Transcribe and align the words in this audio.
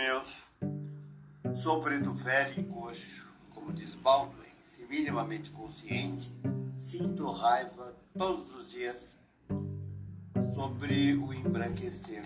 meus, 0.00 0.46
sou 1.56 1.82
velho 1.82 2.58
e 2.58 2.64
coxo, 2.64 3.28
como 3.50 3.70
diz 3.70 3.94
Baldwin, 3.96 4.48
se 4.74 4.86
minimamente 4.86 5.50
consciente, 5.50 6.34
sinto 6.74 7.30
raiva 7.30 7.94
todos 8.16 8.54
os 8.54 8.70
dias 8.70 9.18
sobre 10.54 11.14
o 11.16 11.34
embranquecer. 11.34 12.24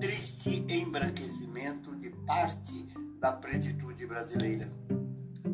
Triste 0.00 0.64
embranquecimento 0.70 1.94
de 1.96 2.08
parte 2.24 2.88
da 3.20 3.32
pretitude 3.32 4.06
brasileira, 4.06 4.66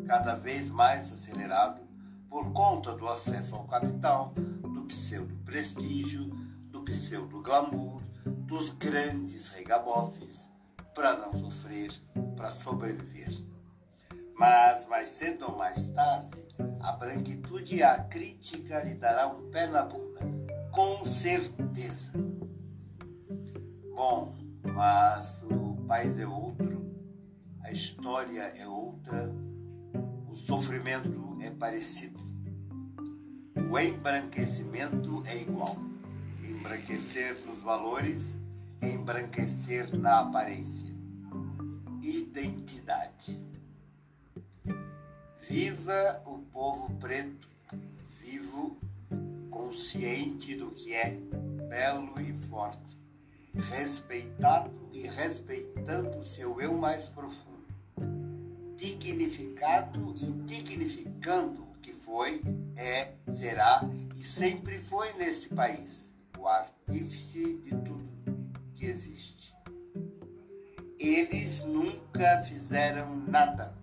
cada 0.07 0.35
vez 0.35 0.69
mais 0.69 1.11
acelerado 1.11 1.81
por 2.29 2.53
conta 2.53 2.95
do 2.95 3.09
acesso 3.09 3.53
ao 3.55 3.65
capital, 3.65 4.33
do 4.73 4.83
pseudo-prestígio, 4.83 6.27
do 6.71 6.81
pseudo-glamour, 6.81 8.08
dos 8.49 8.71
grandes 8.71 9.47
regabofes 9.49 10.49
para 10.95 11.15
não 11.15 11.31
sofrer, 11.35 11.91
para 12.35 12.49
sobreviver. 12.49 13.29
Mas 14.33 14.87
mais 14.87 15.09
cedo 15.09 15.45
ou 15.45 15.55
mais 15.55 15.87
tarde, 15.91 16.47
a 16.81 16.93
branquitude 16.93 17.75
e 17.75 17.83
a 17.83 18.03
crítica 18.05 18.83
lhe 18.83 18.95
dará 18.95 19.27
um 19.27 19.51
pé 19.51 19.67
na 19.67 19.83
bunda, 19.83 20.21
com 20.71 21.05
certeza. 21.05 22.17
Bom, 23.95 24.35
mas 24.73 25.43
o 25.43 25.85
país 25.87 26.17
é 26.17 26.25
outro, 26.25 26.91
a 27.61 27.71
história 27.71 28.41
é 28.57 28.67
outra, 28.67 29.31
o 30.27 30.35
sofrimento 30.35 31.37
é 31.41 31.51
parecido. 31.51 32.19
O 33.69 33.77
embranquecimento 33.77 35.21
é 35.27 35.37
igual. 35.37 35.77
Embranquecer 36.49 37.37
nos 37.45 37.61
valores 37.61 38.39
embranquecer 38.81 39.95
na 39.97 40.21
aparência. 40.21 40.93
Identidade. 42.01 43.39
Viva 45.47 46.21
o 46.25 46.39
povo 46.51 46.93
preto, 46.95 47.49
vivo, 48.21 48.77
consciente 49.49 50.55
do 50.55 50.71
que 50.71 50.93
é, 50.93 51.17
belo 51.67 52.19
e 52.21 52.33
forte, 52.33 52.97
respeitado 53.55 54.71
e 54.93 55.07
respeitando 55.07 56.23
seu 56.23 56.61
eu 56.61 56.77
mais 56.77 57.09
profundo, 57.09 57.65
dignificado 58.75 60.15
e 60.21 60.31
dignificando 60.45 61.63
o 61.63 61.73
que 61.81 61.93
foi, 61.93 62.41
é, 62.77 63.13
será 63.31 63.81
e 64.15 64.23
sempre 64.23 64.77
foi 64.77 65.11
neste 65.13 65.49
país, 65.49 66.08
o 66.39 66.47
artífice 66.47 67.57
de 67.57 67.71
tudo 67.71 68.09
que 68.73 68.85
existe. 68.85 69.53
Eles 70.97 71.59
nunca 71.65 72.41
fizeram 72.43 73.15
nada. 73.27 73.75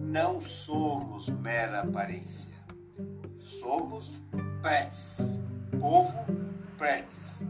Não 0.00 0.42
somos 0.42 1.28
mera 1.28 1.80
aparência. 1.80 2.52
Somos 3.60 4.20
pretes, 4.60 5.38
povo 5.80 6.12
pretes, 6.76 7.40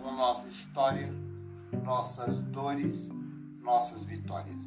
com 0.00 0.12
nossa 0.12 0.48
história, 0.48 1.12
nossas 1.82 2.38
dores, 2.44 3.08
nossas 3.60 4.04
vitórias. 4.04 4.62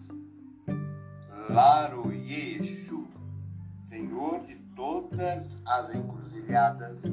Laro 1.50 2.12
Yeshu, 2.12 3.08
Senhor 3.88 4.42
de 4.42 4.56
todas 4.76 5.60
as 5.66 5.96
encruzilhadas 5.96 7.04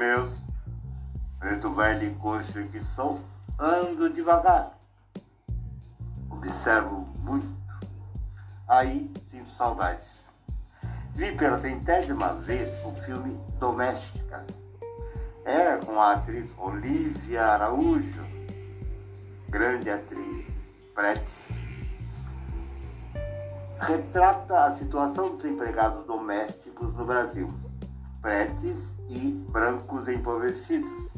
Meus. 0.00 0.30
Preto 1.38 1.74
velho 1.74 2.08
e 2.08 2.14
coxo 2.14 2.54
que 2.68 2.80
sou, 2.96 3.20
ando 3.58 4.08
devagar. 4.08 4.72
Observo 6.30 7.06
muito. 7.18 7.54
Aí 8.66 9.12
sinto 9.30 9.50
saudades. 9.50 10.24
Vi 11.14 11.36
pela 11.36 11.60
centésima 11.60 12.32
vez 12.32 12.70
o 12.82 12.92
filme 13.02 13.38
Domésticas. 13.58 14.46
É 15.44 15.76
com 15.76 16.00
a 16.00 16.14
atriz 16.14 16.50
Olivia 16.56 17.44
Araújo, 17.44 18.24
grande 19.50 19.90
atriz, 19.90 20.46
pretes. 20.94 21.48
Retrata 23.78 24.64
a 24.64 24.76
situação 24.76 25.36
dos 25.36 25.44
empregados 25.44 26.06
domésticos 26.06 26.94
no 26.94 27.04
Brasil 27.04 27.52
pretes 28.22 28.99
e 29.10 29.32
brancos 29.50 30.08
empobrecidos. 30.08 31.10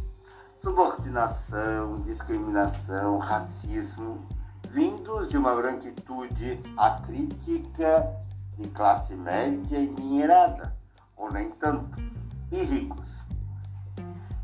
Subordinação, 0.62 2.00
discriminação, 2.03 3.19
racismo, 3.19 4.25
vindos 4.70 5.28
de 5.28 5.36
uma 5.36 5.54
branquitude 5.54 6.60
acrítica 6.76 8.16
de 8.56 8.69
classe 8.69 9.14
média 9.14 9.78
e 9.78 9.88
dinheirada, 9.88 10.75
ou 11.16 11.31
nem 11.31 11.50
tanto, 11.50 12.00
e 12.50 12.62
ricos, 12.62 13.06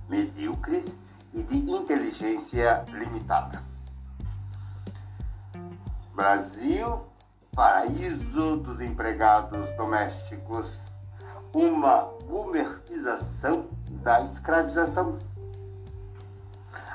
medíocres 0.09 0.97
e 1.33 1.43
de 1.43 1.71
inteligência 1.71 2.85
limitada. 2.89 3.63
Brasil, 6.15 7.07
paraíso 7.55 8.57
dos 8.59 8.81
empregados 8.81 9.69
domésticos 9.77 10.88
uma 11.59 12.09
gourmetização 12.25 13.67
da 14.03 14.21
escravização. 14.27 15.19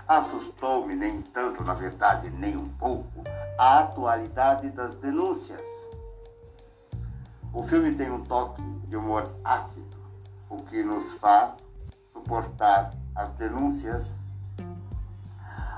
Assustou-me, 0.07 0.95
nem 0.95 1.21
tanto, 1.21 1.61
na 1.65 1.73
verdade, 1.73 2.29
nem 2.29 2.55
um 2.55 2.69
pouco, 2.69 3.23
a 3.59 3.79
atualidade 3.79 4.69
das 4.69 4.95
denúncias. 4.95 5.61
O 7.53 7.61
filme 7.63 7.93
tem 7.95 8.09
um 8.09 8.23
toque 8.23 8.61
de 8.87 8.95
humor 8.95 9.29
ácido, 9.43 9.97
o 10.49 10.63
que 10.63 10.81
nos 10.81 11.11
faz 11.15 11.55
suportar 12.13 12.93
as 13.15 13.29
denúncias. 13.33 14.05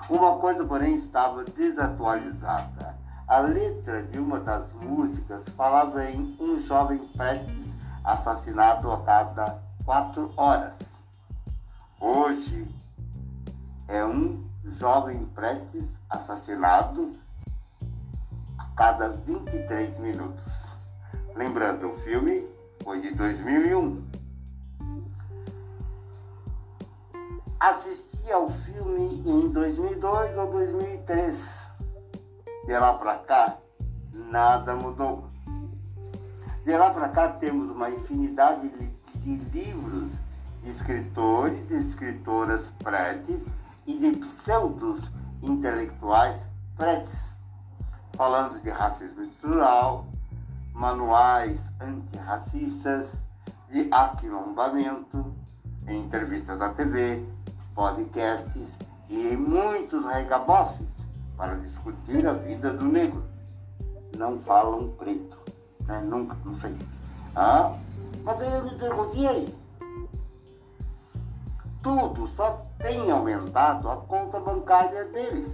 Uma 0.08 0.38
coisa, 0.38 0.64
porém, 0.64 0.94
estava 0.96 1.44
desatualizada. 1.44 2.96
A 3.28 3.40
letra 3.40 4.04
de 4.04 4.20
uma 4.20 4.40
das 4.40 4.72
músicas 4.74 5.42
falava 5.58 6.06
em 6.06 6.38
um 6.40 6.60
jovem 6.60 7.00
preto 7.18 7.65
assassinado 8.06 8.92
a 8.92 9.02
cada 9.02 9.60
quatro 9.84 10.32
horas. 10.38 10.74
Hoje 12.00 12.68
é 13.88 14.06
um 14.06 14.48
jovem 14.78 15.26
prestes 15.28 15.90
assassinado 16.10 17.16
a 18.60 18.66
cada 18.76 19.10
23 19.10 19.98
minutos. 19.98 20.54
Lembrando, 21.36 21.90
o 21.90 21.94
filme 22.02 22.48
foi 22.84 23.02
de 23.02 23.14
2001. 23.16 24.06
Assisti 27.60 28.32
ao 28.32 28.50
filme 28.50 29.24
em 29.26 29.50
2002 29.50 30.38
ou 30.38 30.52
2003. 30.52 31.68
De 32.66 32.78
lá 32.78 32.94
para 32.94 33.18
cá, 33.20 33.58
nada 34.14 34.76
mudou. 34.76 35.35
De 36.66 36.76
lá 36.76 36.90
para 36.90 37.10
cá 37.10 37.28
temos 37.30 37.70
uma 37.70 37.92
infinidade 37.92 38.68
de 39.24 39.36
livros 39.54 40.10
de 40.64 40.72
escritores 40.72 41.64
e 41.70 41.76
escritoras 41.76 42.68
pretes 42.84 43.40
e 43.86 44.00
de 44.00 44.18
pseudos 44.18 45.00
intelectuais 45.44 46.36
pretes, 46.76 47.20
falando 48.18 48.60
de 48.64 48.72
racismo 48.72 49.22
estrutural, 49.26 50.08
manuais 50.74 51.60
antirracistas, 51.80 53.12
de 53.70 53.88
aquilombamento, 53.92 55.36
em 55.88 56.00
entrevistas 56.00 56.58
da 56.58 56.70
TV, 56.70 57.24
podcasts 57.76 58.70
e 59.08 59.38
muitos 59.38 60.04
regabofes 60.04 60.88
para 61.38 61.58
discutir 61.58 62.26
a 62.26 62.34
vida 62.34 62.74
do 62.74 62.86
negro. 62.86 63.24
Não 64.18 64.40
falam 64.40 64.90
preto 64.98 65.45
né? 65.88 66.02
Nunca, 66.02 66.38
não 66.44 66.56
sei. 66.56 66.76
Ah, 67.36 67.78
mas 68.24 68.42
aí 68.42 68.52
eu 68.52 68.64
me 68.64 68.76
perguntei 68.76 69.28
aí. 69.28 69.56
Tudo 71.82 72.28
só 72.28 72.66
tem 72.80 73.12
aumentado 73.12 73.90
a 73.90 73.98
conta 73.98 74.40
bancária 74.40 75.06
deles. 75.06 75.54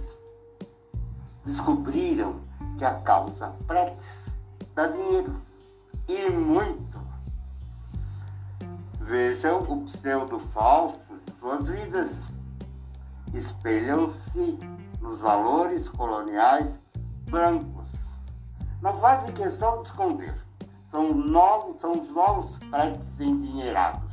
Descobriram 1.44 2.40
que 2.78 2.84
a 2.84 2.94
causa 3.00 3.52
Pretes 3.66 4.30
dá 4.74 4.86
dinheiro. 4.86 5.36
E 6.08 6.30
muito. 6.30 6.98
Vejam 9.00 9.60
o 9.62 9.84
pseudo 9.84 10.38
falso 10.38 11.18
de 11.26 11.38
suas 11.38 11.68
vidas. 11.68 12.22
Espelham-se 13.34 14.58
nos 15.00 15.18
valores 15.18 15.88
coloniais 15.90 16.70
brancos. 17.30 17.81
Não 18.82 18.98
fazem 18.98 19.32
questão 19.32 19.82
de 19.82 19.88
esconder. 19.88 20.34
São, 20.90 21.14
novos, 21.14 21.80
são 21.80 21.92
os 21.92 22.10
novos 22.10 22.58
pretos 22.68 23.20
endinheirados. 23.20 24.10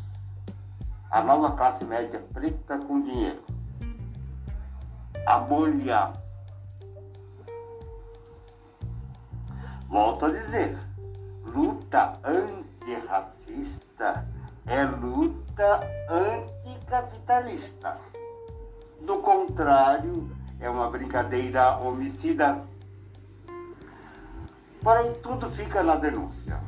A 1.09 1.23
nova 1.23 1.53
classe 1.53 1.83
média 1.83 2.23
preta 2.31 2.77
com 2.77 3.01
dinheiro. 3.01 3.41
A 5.25 5.39
bolha. 5.39 6.13
Volto 9.89 10.25
a 10.25 10.29
dizer, 10.29 10.77
luta 11.43 12.19
antirracista 12.23 14.27
é 14.67 14.85
luta 14.85 15.79
anticapitalista. 16.07 17.97
Do 19.01 19.17
contrário, 19.17 20.29
é 20.59 20.69
uma 20.69 20.91
brincadeira 20.91 21.79
homicida. 21.79 22.63
Porém, 24.81 25.13
tudo 25.21 25.49
fica 25.49 25.83
na 25.83 25.95
denúncia. 25.95 26.59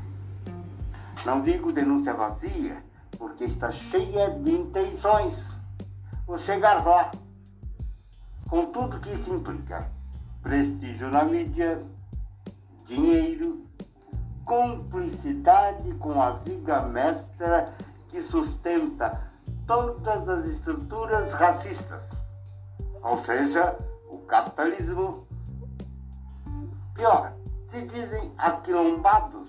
Não 1.25 1.42
digo 1.42 1.72
denúncia 1.72 2.13
vazia, 2.13 2.84
porque 3.18 3.46
está 3.46 3.72
cheia 3.72 4.31
de 4.31 4.52
intenções. 4.52 5.48
Vou 6.25 6.38
chegar 6.38 6.86
lá, 6.86 7.12
com 8.50 8.66
tudo 8.68 9.00
que 9.00 9.12
isso 9.12 9.34
implica: 9.34 9.90
prestígio 10.42 11.10
na 11.10 11.24
mídia, 11.24 11.81
dinheiro, 12.86 13.66
cumplicidade 14.46 15.94
com 15.96 16.22
a 16.22 16.31
viga 16.31 16.81
mestra 16.81 17.74
que 18.10 18.22
sustenta 18.22 19.22
todas 19.66 20.28
as 20.28 20.46
estruturas 20.46 21.31
racistas, 21.34 22.02
ou 23.02 23.18
seja, 23.19 23.78
o 24.10 24.18
capitalismo. 24.19 25.25
Pior, 26.94 27.34
se 27.71 27.81
dizem 27.83 28.33
aquilombados, 28.38 29.47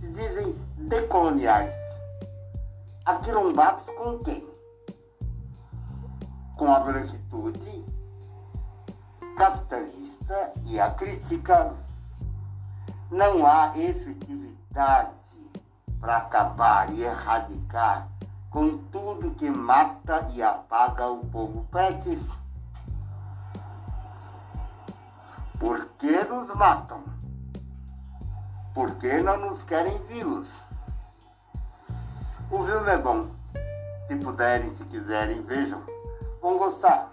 se 0.00 0.08
dizem 0.08 0.52
decoloniais. 0.78 1.72
Aquilombados 3.04 3.84
com 3.96 4.18
quem? 4.18 4.44
Com 6.56 6.74
a 6.74 6.80
branquitude 6.80 7.84
capitalista 9.36 10.52
e 10.64 10.80
a 10.80 10.90
crítica. 10.90 11.72
Não 13.12 13.46
há 13.46 13.78
efetividade 13.78 15.14
para 16.00 16.16
acabar 16.16 16.92
e 16.92 17.04
erradicar 17.04 18.08
com 18.50 18.78
tudo 18.90 19.30
que 19.36 19.48
mata 19.48 20.28
e 20.34 20.42
apaga 20.42 21.06
o 21.06 21.24
povo 21.26 21.64
pretes. 21.70 22.20
Por 25.60 25.86
que 25.98 26.24
nos 26.24 26.52
matam? 26.52 27.15
Por 28.76 28.90
que 28.96 29.22
não 29.22 29.38
nos 29.38 29.62
querem 29.62 29.96
vivos? 30.06 30.46
O 32.50 32.62
filme 32.62 32.90
é 32.90 32.98
bom. 32.98 33.30
Se 34.06 34.14
puderem, 34.16 34.68
se 34.74 34.84
quiserem, 34.84 35.40
vejam. 35.40 35.82
Vão 36.42 36.58
gostar. 36.58 37.10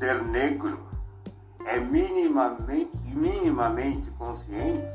Ser 0.00 0.20
negro 0.24 0.80
é 1.64 1.78
minimamente, 1.78 2.90
minimamente 3.14 4.10
consciente 4.18 4.92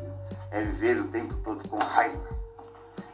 é 0.51 0.63
viver 0.65 0.99
o 0.99 1.07
tempo 1.07 1.33
todo 1.35 1.65
com 1.69 1.77
raiva. 1.77 2.27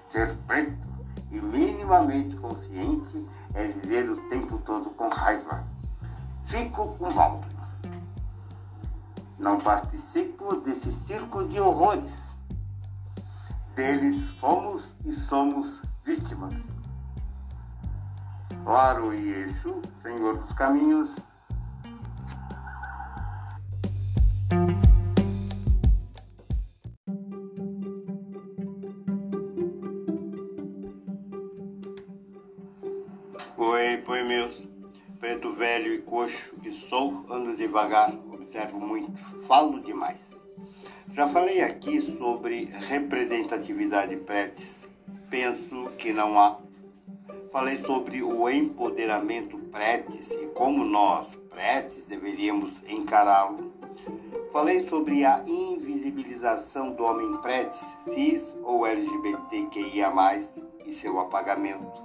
Ser 0.09 0.35
preto 0.47 0.87
e 1.29 1.39
minimamente 1.39 2.35
consciente 2.37 3.23
é 3.53 3.67
viver 3.67 4.09
o 4.09 4.17
tempo 4.29 4.57
todo 4.57 4.89
com 4.89 5.07
raiva. 5.09 5.63
Fico 6.45 6.95
com 6.97 7.11
Walter. 7.11 7.54
Não 9.45 9.59
participo 9.59 10.55
desse 10.55 10.91
circo 11.05 11.47
de 11.47 11.59
horrores. 11.59 12.17
Deles 13.75 14.27
fomos 14.39 14.83
e 15.05 15.13
somos 15.13 15.83
vítimas. 16.03 16.55
Claro 18.63 19.13
e 19.13 19.31
eixo, 19.31 19.83
Senhor 20.01 20.39
dos 20.39 20.51
caminhos, 20.53 21.11
Oi, 33.57 34.03
oi 34.07 34.23
meus. 34.23 34.67
Preto 35.19 35.53
velho 35.53 35.93
e 35.93 36.01
coxo 36.01 36.55
que 36.55 36.71
sou, 36.89 37.23
ando 37.29 37.55
devagar, 37.55 38.11
observo 38.45 38.79
muito, 38.79 39.19
falo 39.47 39.81
demais. 39.81 40.19
Já 41.11 41.27
falei 41.27 41.61
aqui 41.61 41.99
sobre 42.17 42.65
representatividade 42.65 44.15
pretes. 44.17 44.87
Penso 45.29 45.89
que 45.97 46.13
não 46.13 46.39
há. 46.39 46.57
Falei 47.51 47.83
sobre 47.83 48.21
o 48.21 48.49
empoderamento 48.49 49.57
pretes 49.71 50.29
e 50.31 50.47
como 50.47 50.85
nós, 50.85 51.27
pretes, 51.49 52.05
deveríamos 52.05 52.83
encará-lo. 52.87 53.73
Falei 54.51 54.87
sobre 54.87 55.25
a 55.25 55.41
invisibilização 55.47 56.91
do 56.91 57.03
homem 57.03 57.37
pretes, 57.37 57.79
cis 58.13 58.55
ou 58.63 58.85
LGBTQIA+, 58.85 60.11
e 60.85 60.93
seu 60.93 61.19
apagamento. 61.19 62.03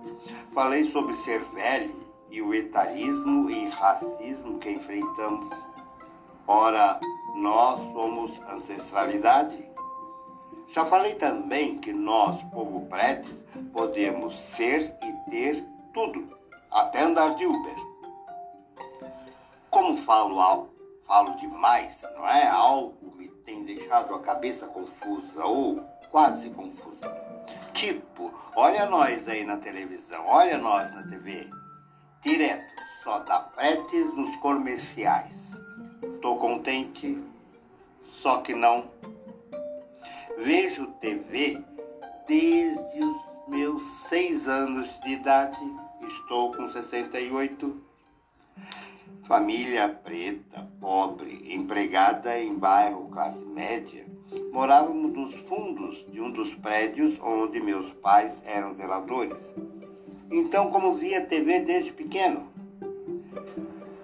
Falei 0.52 0.90
sobre 0.90 1.12
ser 1.12 1.40
velho 1.52 1.94
e 2.30 2.40
o 2.40 2.54
etarismo 2.54 3.50
e 3.50 3.68
racismo 3.68 4.58
que 4.58 4.70
enfrentamos. 4.70 5.69
Ora, 6.52 6.98
nós 7.36 7.78
somos 7.92 8.42
ancestralidade? 8.48 9.70
Já 10.74 10.84
falei 10.84 11.14
também 11.14 11.78
que 11.78 11.92
nós, 11.92 12.42
povo 12.50 12.86
pretes, 12.86 13.44
podemos 13.72 14.34
ser 14.34 14.92
e 15.00 15.30
ter 15.30 15.64
tudo, 15.94 16.36
até 16.68 17.02
andar 17.02 17.36
de 17.36 17.46
Uber. 17.46 17.76
Como 19.70 19.96
falo, 19.98 20.68
falo 21.06 21.36
demais, 21.36 22.02
não 22.16 22.26
é? 22.26 22.48
Algo 22.48 23.14
me 23.14 23.28
tem 23.44 23.62
deixado 23.64 24.12
a 24.12 24.18
cabeça 24.18 24.66
confusa 24.66 25.44
ou 25.44 25.80
quase 26.10 26.50
confusa. 26.50 27.06
Tipo, 27.74 28.34
olha 28.56 28.86
nós 28.86 29.28
aí 29.28 29.44
na 29.44 29.58
televisão, 29.58 30.26
olha 30.26 30.58
nós 30.58 30.92
na 30.96 31.04
TV. 31.04 31.48
Direto, 32.20 32.74
só 33.04 33.20
dá 33.20 33.38
pretes 33.38 34.12
nos 34.16 34.36
comerciais. 34.38 35.59
Tô 36.20 36.36
contente, 36.36 37.18
só 38.04 38.38
que 38.38 38.54
não. 38.54 38.90
Vejo 40.38 40.86
TV 41.00 41.62
desde 42.26 43.04
os 43.04 43.48
meus 43.48 43.82
seis 44.08 44.48
anos 44.48 44.88
de 45.02 45.12
idade. 45.12 45.60
Estou 46.06 46.52
com 46.54 46.66
68. 46.68 47.80
Família 49.24 49.88
preta, 49.88 50.68
pobre, 50.80 51.54
empregada 51.54 52.38
em 52.40 52.58
bairro 52.58 53.08
classe 53.08 53.44
média 53.44 54.10
Morávamos 54.52 55.12
nos 55.12 55.34
fundos 55.42 56.06
de 56.12 56.20
um 56.20 56.30
dos 56.30 56.54
prédios 56.54 57.18
onde 57.20 57.60
meus 57.60 57.92
pais 57.94 58.40
eram 58.44 58.74
zeladores. 58.74 59.38
Então, 60.30 60.70
como 60.70 60.94
via 60.94 61.24
TV 61.24 61.60
desde 61.60 61.92
pequeno? 61.92 62.49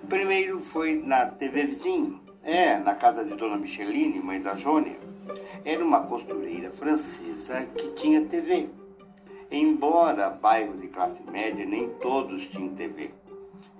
Primeiro 0.08 0.60
foi 0.60 1.02
na 1.04 1.26
TV 1.26 1.66
Vizinho, 1.66 2.20
é, 2.42 2.78
na 2.78 2.94
casa 2.94 3.24
de 3.24 3.34
Dona 3.34 3.56
Micheline, 3.56 4.20
mãe 4.20 4.40
da 4.40 4.56
Jônia. 4.56 4.98
Era 5.64 5.84
uma 5.84 6.02
costureira 6.02 6.70
francesa 6.70 7.66
que 7.66 7.90
tinha 7.92 8.24
TV. 8.24 8.68
Embora 9.50 10.30
bairro 10.30 10.78
de 10.78 10.86
classe 10.88 11.22
média, 11.30 11.66
nem 11.66 11.90
todos 12.00 12.46
tinham 12.48 12.74
TV. 12.74 13.10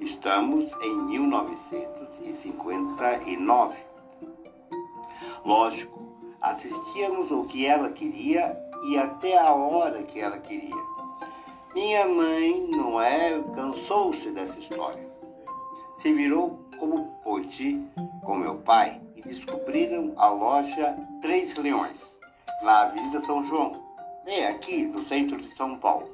Estamos 0.00 0.70
em 0.82 0.96
1959. 1.06 3.76
Lógico, 5.44 6.06
Assistíamos 6.46 7.32
o 7.32 7.44
que 7.44 7.66
ela 7.66 7.90
queria 7.90 8.56
e 8.88 8.96
até 8.96 9.36
a 9.36 9.52
hora 9.52 10.04
que 10.04 10.20
ela 10.20 10.38
queria. 10.38 10.80
Minha 11.74 12.06
mãe, 12.06 12.68
não 12.70 13.00
é, 13.00 13.42
cansou-se 13.52 14.30
dessa 14.30 14.56
história. 14.56 15.10
Se 15.98 16.12
virou 16.12 16.68
como 16.78 17.06
pôde 17.24 17.82
com 18.22 18.36
meu 18.36 18.56
pai 18.56 19.00
e 19.14 19.22
descobriram 19.22 20.12
a 20.16 20.28
loja 20.28 20.96
Três 21.22 21.54
Leões, 21.56 22.18
na 22.62 22.82
Avenida 22.82 23.20
São 23.22 23.44
João, 23.44 23.82
é 24.26 24.48
aqui 24.48 24.84
no 24.84 25.06
centro 25.06 25.40
de 25.40 25.56
São 25.56 25.78
Paulo. 25.78 26.10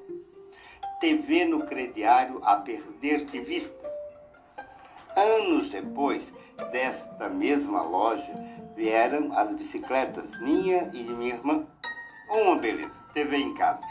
TV 1.00 1.44
no 1.46 1.66
crediário 1.66 2.38
a 2.44 2.56
perder 2.56 3.24
de 3.24 3.40
vista. 3.40 3.92
Anos 5.16 5.70
depois 5.70 6.32
desta 6.70 7.28
mesma 7.28 7.82
loja, 7.82 8.32
vieram 8.76 9.32
as 9.36 9.52
bicicletas, 9.52 10.38
minha 10.40 10.84
e 10.94 11.02
de 11.02 11.12
minha 11.12 11.34
irmã. 11.34 11.66
Uma 12.30 12.56
beleza, 12.56 13.06
TV 13.12 13.36
em 13.36 13.54
casa. 13.54 13.82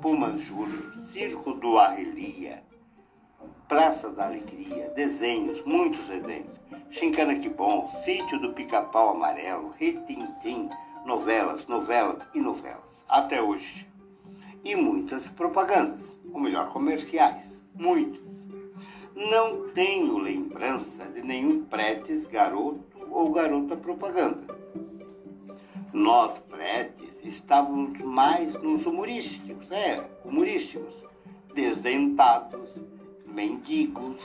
Puma 0.00 0.38
Júnior, 0.38 0.90
Circo 1.12 1.52
do 1.52 1.78
Arrelia. 1.78 2.62
Praça 3.68 4.10
da 4.10 4.26
Alegria, 4.26 4.90
desenhos, 4.90 5.64
muitos 5.64 6.06
desenhos. 6.06 6.60
Chincana 6.90 7.38
que 7.38 7.48
bom, 7.48 7.90
Sítio 8.04 8.38
do 8.38 8.52
Pica-Pau 8.52 9.16
Amarelo, 9.16 9.74
Retintim, 9.78 10.68
novelas, 11.06 11.66
novelas 11.66 12.28
e 12.34 12.40
novelas, 12.40 13.06
até 13.08 13.40
hoje. 13.40 13.88
E 14.62 14.76
muitas 14.76 15.28
propagandas, 15.28 16.04
ou 16.30 16.40
melhor, 16.40 16.68
comerciais, 16.68 17.64
muitos. 17.74 18.20
Não 19.14 19.70
tenho 19.70 20.18
lembrança 20.18 21.06
de 21.06 21.22
nenhum 21.22 21.64
pretes, 21.64 22.26
garoto 22.26 22.84
ou 23.10 23.32
garota 23.32 23.76
propaganda. 23.76 24.46
Nós, 25.90 26.38
pretes, 26.38 27.24
estávamos 27.24 27.98
mais 28.02 28.52
nos 28.56 28.84
humorísticos, 28.84 29.70
é, 29.72 30.06
humorísticos, 30.22 31.02
desdentados, 31.54 32.84
mendigos, 33.34 34.18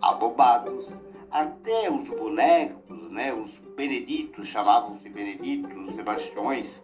abobados, 0.00 0.88
até 1.30 1.90
os 1.90 2.08
bonecos, 2.08 3.10
né, 3.10 3.32
os 3.32 3.58
beneditos, 3.76 4.48
chamavam-se 4.48 5.08
beneditos, 5.08 5.94
sebastiões, 5.94 6.82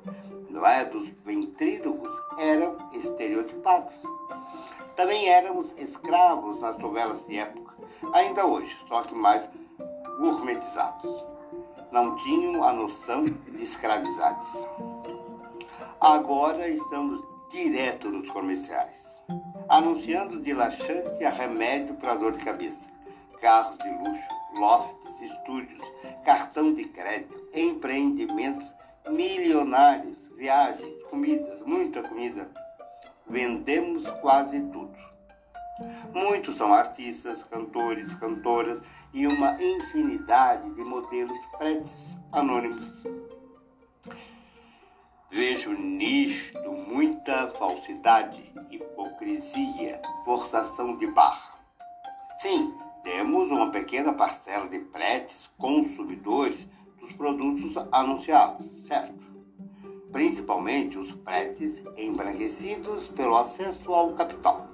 não 0.50 0.66
é, 0.66 0.85
dos 0.85 1.09
ventrílogos, 1.25 2.12
eram 2.38 2.76
estereotipados. 2.92 3.94
Também 4.94 5.28
éramos 5.28 5.66
escravos 5.78 6.61
nas 6.61 6.78
novelas 6.78 7.26
de 7.26 7.38
época, 7.38 7.75
ainda 8.12 8.47
hoje, 8.47 8.76
só 8.87 9.02
que 9.02 9.14
mais 9.14 9.49
gourmetizados. 10.18 11.25
Não 11.90 12.16
tinham 12.16 12.62
a 12.62 12.73
noção 12.73 13.25
de 13.25 13.62
escravizades. 13.62 14.49
Agora 16.00 16.68
estamos 16.68 17.23
direto 17.50 18.11
nos 18.11 18.28
comerciais, 18.28 19.03
anunciando 19.69 20.40
de 20.40 20.52
laxante 20.52 21.25
a 21.25 21.31
remédio 21.31 21.95
para 21.95 22.16
dor 22.16 22.33
de 22.33 22.45
cabeça, 22.45 22.90
carros 23.40 23.78
de 23.78 23.88
luxo, 23.88 24.28
lofts, 24.54 25.21
estúdios, 25.23 25.83
cartão 26.25 26.75
de 26.75 26.85
crédito, 26.85 27.49
empreendimentos 27.52 28.66
milionários, 29.09 30.16
viagens, 30.37 31.02
comidas, 31.11 31.61
muita 31.66 32.02
comida. 32.02 32.50
Vendemos 33.26 34.09
quase 34.21 34.62
tudo. 34.64 34.95
Muitos 36.12 36.57
são 36.57 36.73
artistas, 36.73 37.43
cantores, 37.43 38.14
cantoras 38.14 38.81
e 39.12 39.26
uma 39.26 39.57
infinidade 39.61 40.71
de 40.75 40.85
modelos 40.85 41.38
pretos 41.59 42.19
anônimos. 42.33 43.02
Vejo 45.31 45.73
nisto 45.73 46.71
muita 46.71 47.49
falsidade, 47.59 48.43
hipocrisia, 48.71 50.00
forçação 50.25 50.97
de 50.97 51.07
barra. 51.09 51.59
Sim, 52.38 52.75
temos 53.02 53.50
uma 53.50 53.71
pequena 53.71 54.12
parcela 54.12 54.69
de 54.69 54.78
pretes 54.78 55.50
consumidores 55.59 56.66
dos 57.00 57.12
produtos 57.14 57.75
anunciados, 57.90 58.66
certo? 58.87 59.25
Principalmente 60.12 60.99
os 60.99 61.11
pretes 61.11 61.83
embranquecidos 61.97 63.09
pelo 63.09 63.37
acesso 63.37 63.93
ao 63.93 64.12
capital. 64.12 64.69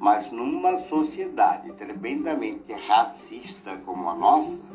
Mas 0.00 0.32
numa 0.32 0.80
sociedade 0.84 1.72
tremendamente 1.74 2.72
racista 2.72 3.76
como 3.84 4.08
a 4.08 4.14
nossa, 4.14 4.72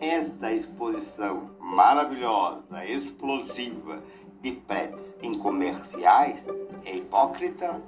esta 0.00 0.52
exposição 0.52 1.50
maravilhosa, 1.58 2.84
explosiva 2.84 4.02
de 4.46 4.52
pretes 4.52 5.12
em 5.22 5.36
comerciais 5.36 6.46
é 6.84 6.94
hipócrita. 6.94 7.82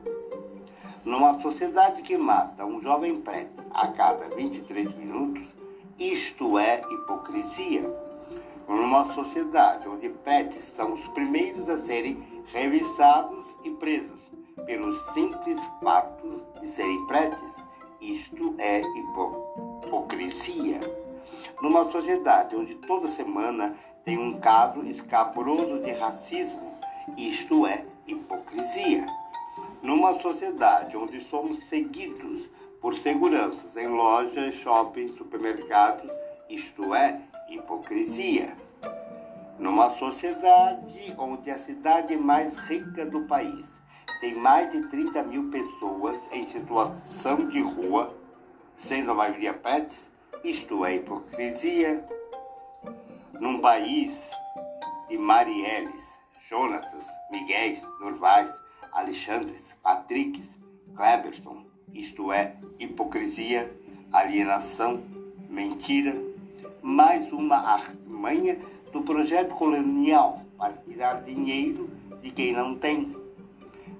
Numa 1.04 1.40
sociedade 1.40 2.02
que 2.02 2.18
mata 2.18 2.66
um 2.66 2.82
jovem 2.82 3.20
preto 3.20 3.62
a 3.70 3.86
cada 3.86 4.28
23 4.34 4.92
minutos, 4.94 5.54
isto 6.00 6.58
é 6.58 6.82
hipocrisia. 6.90 7.88
Numa 8.66 9.04
sociedade 9.14 9.88
onde 9.88 10.08
pretes 10.08 10.62
são 10.62 10.94
os 10.94 11.06
primeiros 11.08 11.68
a 11.68 11.76
serem 11.76 12.42
revistados 12.52 13.56
e 13.62 13.70
presos 13.70 14.28
pelos 14.66 15.00
simples 15.12 15.64
fatos 15.80 16.42
de 16.60 16.66
serem 16.66 17.06
pretes, 17.06 17.54
isto 18.00 18.56
é 18.58 18.80
hipocrisia. 18.80 20.80
Numa 21.62 21.88
sociedade 21.88 22.56
onde 22.56 22.74
toda 22.74 23.06
semana 23.06 23.76
tem 24.04 24.18
um 24.18 24.38
caso 24.40 24.82
escabroso 24.84 25.80
de 25.80 25.92
racismo, 25.92 26.74
isto 27.16 27.66
é 27.66 27.84
hipocrisia. 28.06 29.06
Numa 29.82 30.18
sociedade 30.20 30.96
onde 30.96 31.20
somos 31.20 31.64
seguidos 31.68 32.48
por 32.80 32.94
seguranças 32.94 33.76
em 33.76 33.88
lojas, 33.88 34.54
shoppings, 34.56 35.16
supermercados, 35.16 36.10
isto 36.48 36.94
é 36.94 37.20
hipocrisia. 37.50 38.56
Numa 39.58 39.90
sociedade 39.90 41.14
onde 41.18 41.50
a 41.50 41.58
cidade 41.58 42.16
mais 42.16 42.54
rica 42.56 43.04
do 43.04 43.22
país 43.22 43.66
tem 44.20 44.34
mais 44.34 44.70
de 44.70 44.82
30 44.88 45.22
mil 45.24 45.50
pessoas 45.50 46.18
em 46.32 46.44
situação 46.44 47.48
de 47.48 47.60
rua, 47.60 48.14
sendo 48.74 49.10
a 49.10 49.14
maioria 49.14 49.52
pretas, 49.52 50.10
isto 50.44 50.84
é 50.84 50.96
hipocrisia. 50.96 52.04
Num 53.40 53.60
país 53.60 54.30
de 55.08 55.16
Marielles, 55.16 56.18
Jonatas, 56.48 57.06
Miguéis, 57.30 57.80
Norvais, 58.00 58.50
Alexandres, 58.92 59.76
Patricks, 59.80 60.58
Cleberson, 60.96 61.64
isto 61.92 62.32
é 62.32 62.56
hipocrisia, 62.80 63.72
alienação, 64.12 65.02
mentira, 65.48 66.20
mais 66.82 67.32
uma 67.32 67.58
artimanha 67.58 68.58
do 68.92 69.02
projeto 69.02 69.54
colonial. 69.54 70.42
Para 70.58 70.72
tirar 70.72 71.22
dinheiro 71.22 71.88
de 72.20 72.32
quem 72.32 72.52
não 72.52 72.74
tem. 72.74 73.16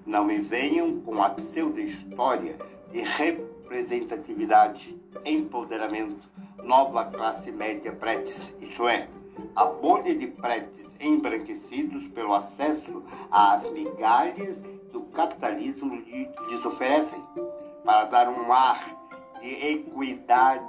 Não 0.05 0.25
me 0.25 0.39
venham 0.39 1.01
com 1.03 1.23
a 1.23 1.31
pseudo-história 1.31 2.57
de 2.91 3.03
representatividade, 3.03 4.99
empoderamento, 5.25 6.29
nova 6.65 7.05
classe 7.05 7.53
média 7.53 7.93
pretes, 7.93 8.53
isto 8.61 8.89
é, 8.89 9.07
a 9.55 9.65
bolha 9.65 10.15
de 10.15 10.27
pretes 10.27 10.87
embranquecidos 11.01 12.09
pelo 12.09 12.35
acesso 12.35 13.03
às 13.31 13.71
migalhas 13.71 14.63
que 14.91 14.97
o 14.97 15.05
capitalismo 15.07 15.95
lhes 15.95 16.65
oferece, 16.65 17.23
para 17.85 18.05
dar 18.05 18.29
um 18.29 18.53
ar 18.53 18.79
de 19.41 19.49
equidade 19.69 20.65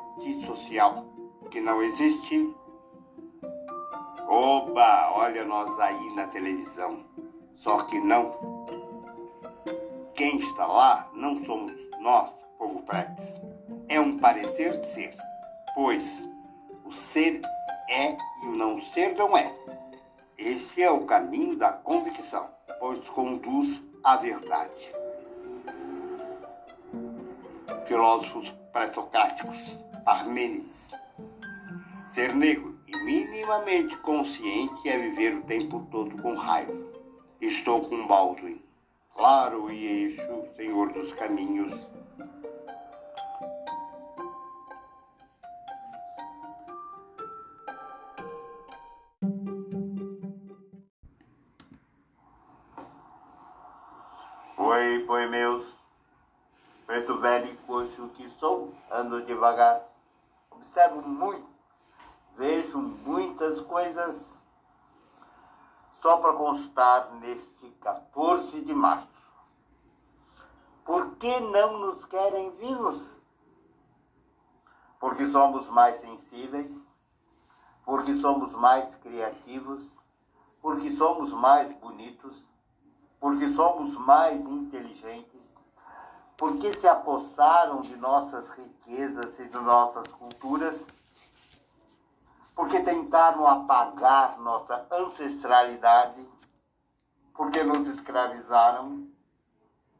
social 0.45 1.05
que 1.49 1.59
não 1.59 1.81
existe. 1.81 2.55
Oba, 4.27 5.11
olha 5.13 5.43
nós 5.43 5.79
aí 5.79 6.15
na 6.15 6.27
televisão. 6.27 7.03
Só 7.53 7.81
que 7.83 7.99
não 7.99 8.59
quem 10.19 10.37
está 10.37 10.65
lá 10.65 11.09
não 11.13 11.45
somos 11.45 11.73
nós, 12.01 12.29
povo 12.57 12.81
pretes. 12.83 13.39
É 13.87 13.99
um 14.01 14.17
parecer 14.17 14.75
ser, 14.83 15.15
pois 15.73 16.29
o 16.83 16.91
ser 16.91 17.41
é 17.89 18.17
e 18.43 18.47
o 18.47 18.55
não 18.55 18.81
ser 18.81 19.15
não 19.15 19.35
é. 19.35 19.53
Este 20.37 20.83
é 20.83 20.91
o 20.91 21.05
caminho 21.05 21.57
da 21.57 21.73
convicção, 21.73 22.49
pois 22.79 23.09
conduz 23.09 23.83
à 24.03 24.17
verdade. 24.17 24.93
Filósofos 27.87 28.49
pré-socráticos, 28.71 29.57
Parmênides. 30.05 30.91
Ser 32.13 32.33
negro 32.35 32.79
e 32.87 32.95
minimamente 33.03 33.97
consciente 33.97 34.87
é 34.87 34.97
viver 34.97 35.35
o 35.35 35.43
tempo 35.43 35.85
todo 35.91 36.21
com 36.21 36.35
raiva. 36.35 36.73
Estou 37.41 37.81
com 37.81 38.07
Baldwin 38.07 38.69
claro 39.19 39.69
e 39.69 39.85
eixo, 39.85 40.55
Senhor 40.55 40.93
dos 40.93 41.11
caminhos. 41.11 41.73
Velho 57.19 57.51
e 57.51 57.57
coxo 57.57 58.09
que 58.09 58.29
sou, 58.39 58.73
ando 58.89 59.25
devagar, 59.25 59.83
observo 60.49 61.01
muito, 61.01 61.47
vejo 62.35 62.79
muitas 62.79 63.59
coisas 63.61 64.39
só 66.01 66.17
para 66.17 66.33
constar 66.33 67.13
neste 67.15 67.69
14 67.81 68.61
de 68.61 68.73
março. 68.73 69.07
Por 70.85 71.15
que 71.17 71.39
não 71.39 71.77
nos 71.79 72.05
querem 72.05 72.51
vivos? 72.51 73.15
Porque 74.99 75.29
somos 75.29 75.67
mais 75.69 75.97
sensíveis, 75.97 76.73
porque 77.85 78.15
somos 78.19 78.53
mais 78.53 78.95
criativos, 78.95 79.83
porque 80.61 80.95
somos 80.95 81.31
mais 81.33 81.71
bonitos, 81.79 82.43
porque 83.19 83.49
somos 83.53 83.95
mais 83.95 84.39
inteligentes, 84.39 85.28
porque 86.39 86.73
se 86.73 86.87
apossaram 86.87 87.81
de 87.81 87.97
nossas 87.97 88.49
riquezas 88.51 89.37
e 89.39 89.43
de 89.43 89.57
nossas 89.57 90.07
culturas, 90.07 90.87
porque 92.55 92.79
tentaram 92.79 93.45
apagar 93.45 94.39
nossa 94.39 94.87
ancestralidade, 94.89 96.25
porque 97.33 97.61
nos 97.61 97.85
escravizaram, 97.89 99.05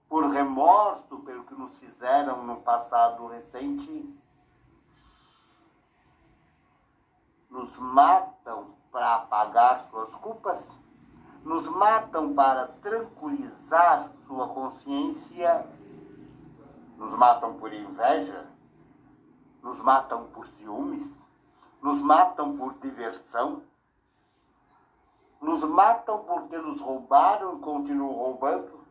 por 0.07 0.29
remorso 0.29 1.19
pelo 1.19 1.43
que 1.43 1.53
nos 1.53 1.73
fizeram 1.77 2.41
no 2.45 2.61
passado 2.61 3.27
recente, 3.27 4.17
nos 7.49 7.77
matam 7.77 8.75
para 8.93 9.15
apagar 9.15 9.85
suas 9.89 10.15
culpas, 10.15 10.71
nos 11.43 11.67
matam 11.67 12.33
para 12.33 12.67
tranquilizar 12.81 14.09
sua 14.25 14.47
consciência 14.47 15.78
nos 16.99 17.11
matam 17.15 17.57
por 17.57 17.73
inveja, 17.73 18.45
nos 19.63 19.79
matam 19.79 20.27
por 20.27 20.45
ciúmes, 20.45 21.09
nos 21.81 22.01
matam 22.01 22.57
por 22.57 22.73
diversão, 22.73 23.63
nos 25.39 25.63
matam 25.63 26.25
porque 26.25 26.57
nos 26.57 26.81
roubaram 26.81 27.57
e 27.57 27.61
continuam 27.61 28.11
roubando, 28.11 28.85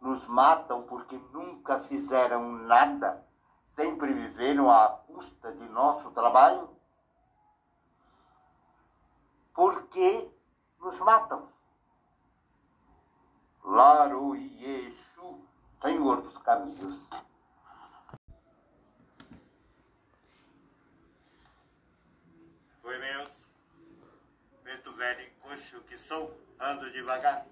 nos 0.00 0.26
matam 0.26 0.82
porque 0.82 1.16
nunca 1.32 1.78
fizeram 1.78 2.50
nada, 2.50 3.24
sempre 3.76 4.12
viveram 4.12 4.68
à 4.68 4.88
custa 4.88 5.52
de 5.52 5.68
nosso 5.68 6.10
trabalho. 6.10 6.68
Porque 9.54 10.28
nos 10.80 10.98
matam. 10.98 11.54
Laruiex 15.84 16.04
Senhor 16.04 16.22
dos 16.22 16.38
caminhos. 16.38 17.00
Oi, 22.82 22.98
meus. 22.98 23.48
Preto 24.62 24.92
velho 24.94 25.20
e 25.20 25.30
coxo 25.40 25.82
que 25.82 25.98
sou, 25.98 26.40
ando 26.58 26.90
devagar. 26.90 27.46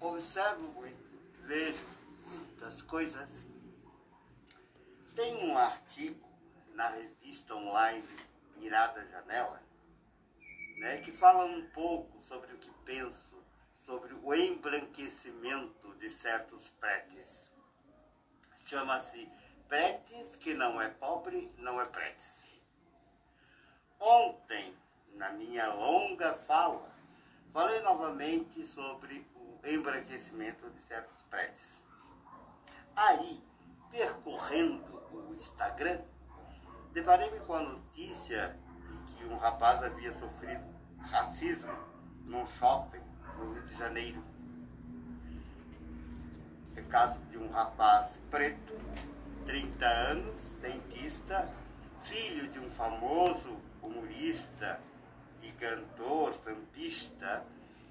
Observo 0.00 0.62
muito, 0.72 0.98
vejo 1.44 1.86
muitas 2.28 2.82
coisas. 2.82 3.46
Tem 5.14 5.36
um 5.48 5.56
artigo 5.56 6.28
na 6.74 6.88
revista 6.88 7.54
online 7.54 8.04
Mirada 8.56 9.06
Janela, 9.06 9.62
né, 10.78 10.98
que 10.98 11.12
fala 11.12 11.44
um 11.44 11.70
pouco 11.70 12.20
sobre 12.20 12.52
o 12.52 12.58
que 12.58 12.70
penso 12.84 13.25
sobre 13.86 14.12
o 14.14 14.34
embranquecimento 14.34 15.94
de 15.94 16.10
certos 16.10 16.70
pretes. 16.80 17.52
Chama-se 18.64 19.30
Pretes 19.68 20.34
que 20.36 20.54
não 20.54 20.80
é 20.80 20.88
pobre, 20.88 21.48
não 21.58 21.80
é 21.80 21.84
pretes. 21.86 22.44
Ontem, 24.00 24.76
na 25.14 25.30
minha 25.30 25.72
longa 25.72 26.34
fala, 26.34 26.92
falei 27.52 27.80
novamente 27.82 28.64
sobre 28.66 29.24
o 29.36 29.60
embranquecimento 29.64 30.68
de 30.70 30.82
certos 30.82 31.22
pretes. 31.30 31.80
Aí, 32.94 33.42
percorrendo 33.90 34.96
o 35.12 35.32
Instagram, 35.34 36.00
deparei-me 36.92 37.38
com 37.40 37.54
a 37.54 37.62
notícia 37.62 38.58
de 39.06 39.12
que 39.12 39.24
um 39.24 39.36
rapaz 39.36 39.82
havia 39.82 40.12
sofrido 40.12 40.64
racismo 40.98 41.72
num 42.24 42.46
shopping 42.46 43.05
no 43.38 43.52
Rio 43.52 43.62
de 43.62 43.74
Janeiro. 43.76 44.22
É 46.76 46.82
caso 46.82 47.18
de 47.30 47.38
um 47.38 47.48
rapaz 47.50 48.20
preto, 48.30 48.78
30 49.46 49.86
anos, 49.86 50.34
dentista, 50.60 51.50
filho 52.02 52.48
de 52.48 52.58
um 52.58 52.70
famoso 52.70 53.56
humorista 53.82 54.80
e 55.42 55.50
cantor, 55.52 56.34
sambista, 56.44 57.44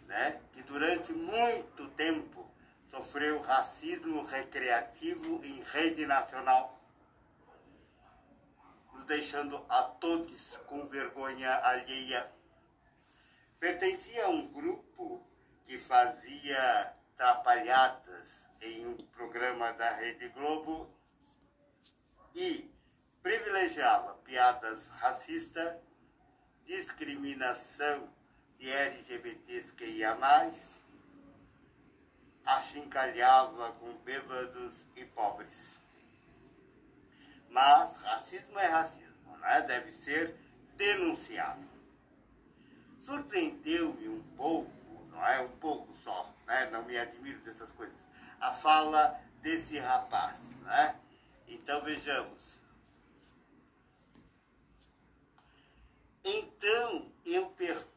né, 0.08 0.39
que 0.52 0.62
durante 0.63 1.13
muito 1.13 1.88
tempo 1.89 2.50
sofreu 2.89 3.41
racismo 3.41 4.24
recreativo 4.24 5.43
em 5.43 5.62
rede 5.63 6.06
nacional, 6.06 6.80
nos 8.93 9.06
deixando 9.06 9.63
a 9.67 9.84
todos 9.84 10.58
com 10.67 10.88
vergonha 10.88 11.54
alheia. 11.56 12.30
Pertencia 13.60 14.26
a 14.26 14.30
um 14.30 14.48
grupo 14.48 15.22
que 15.65 15.78
fazia 15.78 16.93
trapalhadas 17.17 18.47
em 18.62 18.86
um 18.86 18.97
programa 18.97 19.73
da 19.73 19.91
Rede 19.95 20.30
Globo 20.30 20.89
e 22.34 22.69
privilegiava 23.21 24.13
piadas 24.23 24.89
racistas, 24.99 25.78
discriminação 26.63 28.08
de 28.58 28.69
LGBTs 28.69 29.73
que 29.73 29.86
ia 29.86 30.15
mais, 30.15 30.56
achincalhava 32.45 33.71
com 33.73 33.93
bêbados 33.97 34.73
e 34.95 35.04
pobres. 35.06 35.75
Mas 37.49 38.01
racismo 38.01 38.60
é 38.60 38.67
racismo, 38.67 39.38
né? 39.38 39.62
deve 39.62 39.91
ser 39.91 40.36
denunciado. 40.75 41.65
Surpreendeu-me 43.01 44.10
um 44.10 44.21
pouco 44.36 44.75
não 45.15 45.25
é? 45.25 45.41
Um 45.41 45.58
pouco 45.58 45.91
só, 45.93 46.30
né? 46.45 46.69
Não 46.69 46.84
me 46.84 46.97
admiro 46.97 47.39
dessas 47.39 47.71
coisas. 47.71 47.95
A 48.39 48.51
fala 48.51 49.19
desse 49.41 49.80
rapaz, 49.80 50.38
né? 50.63 50.99
Então 51.47 51.82
vejamos. 51.82 52.39
Então 56.23 57.12
eu 57.25 57.49
pergunto, 57.51 57.89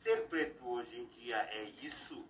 ser 0.00 0.26
preto 0.28 0.68
hoje 0.68 1.00
em 1.00 1.06
dia 1.06 1.36
é 1.36 1.64
isso? 1.82 2.26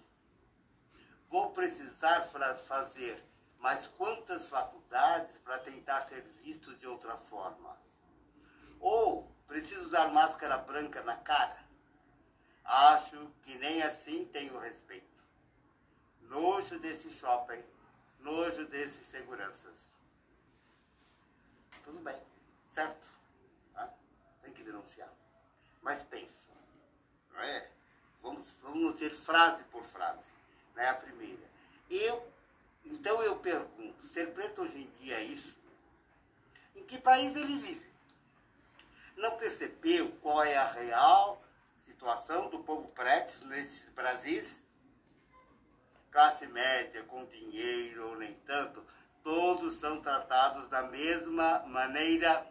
Vou 1.30 1.50
precisar 1.50 2.22
fazer 2.66 3.22
mais 3.58 3.86
quantas 3.86 4.46
faculdades 4.46 5.38
para 5.38 5.58
tentar 5.58 6.02
ser 6.02 6.22
visto 6.42 6.74
de 6.76 6.86
outra 6.86 7.16
forma? 7.16 7.76
Ou 8.80 9.30
preciso 9.46 9.86
usar 9.86 10.08
máscara 10.08 10.58
branca 10.58 11.02
na 11.02 11.16
cara? 11.16 11.65
Acho 12.66 13.30
que 13.42 13.54
nem 13.58 13.80
assim 13.82 14.24
tenho 14.26 14.58
respeito. 14.58 15.06
Nojo 16.22 16.80
desse 16.80 17.08
shopping, 17.10 17.62
nojo 18.18 18.66
desses 18.66 19.06
seguranças. 19.08 19.74
Tudo 21.84 22.00
bem, 22.00 22.20
certo? 22.68 23.06
Tá? 23.72 23.88
Tem 24.42 24.52
que 24.52 24.64
denunciar. 24.64 25.12
Mas 25.80 26.02
penso, 26.02 26.50
não 27.32 27.40
é? 27.40 27.70
Vamos, 28.20 28.44
vamos 28.60 28.96
ter 28.96 29.14
frase 29.14 29.62
por 29.64 29.84
frase. 29.84 30.26
Né? 30.74 30.88
A 30.88 30.94
primeira. 30.94 31.46
Eu, 31.88 32.28
então 32.84 33.22
eu 33.22 33.38
pergunto, 33.38 34.04
ser 34.08 34.32
preto 34.34 34.62
hoje 34.62 34.78
em 34.78 34.90
dia 35.04 35.20
é 35.20 35.22
isso? 35.22 35.56
Em 36.74 36.82
que 36.82 36.98
país 36.98 37.36
ele 37.36 37.56
vive? 37.58 37.88
Não 39.16 39.36
percebeu 39.36 40.10
qual 40.20 40.42
é 40.42 40.56
a 40.56 40.66
real 40.66 41.40
situação 41.96 42.50
do 42.50 42.58
povo 42.58 42.92
preto 42.92 43.42
nesses 43.46 43.88
Brasis? 43.94 44.62
Classe 46.10 46.46
média, 46.46 47.02
com 47.04 47.24
dinheiro 47.24 48.10
ou 48.10 48.18
nem 48.18 48.34
tanto, 48.46 48.84
todos 49.22 49.80
são 49.80 50.02
tratados 50.02 50.68
da 50.68 50.82
mesma 50.82 51.60
maneira. 51.60 52.46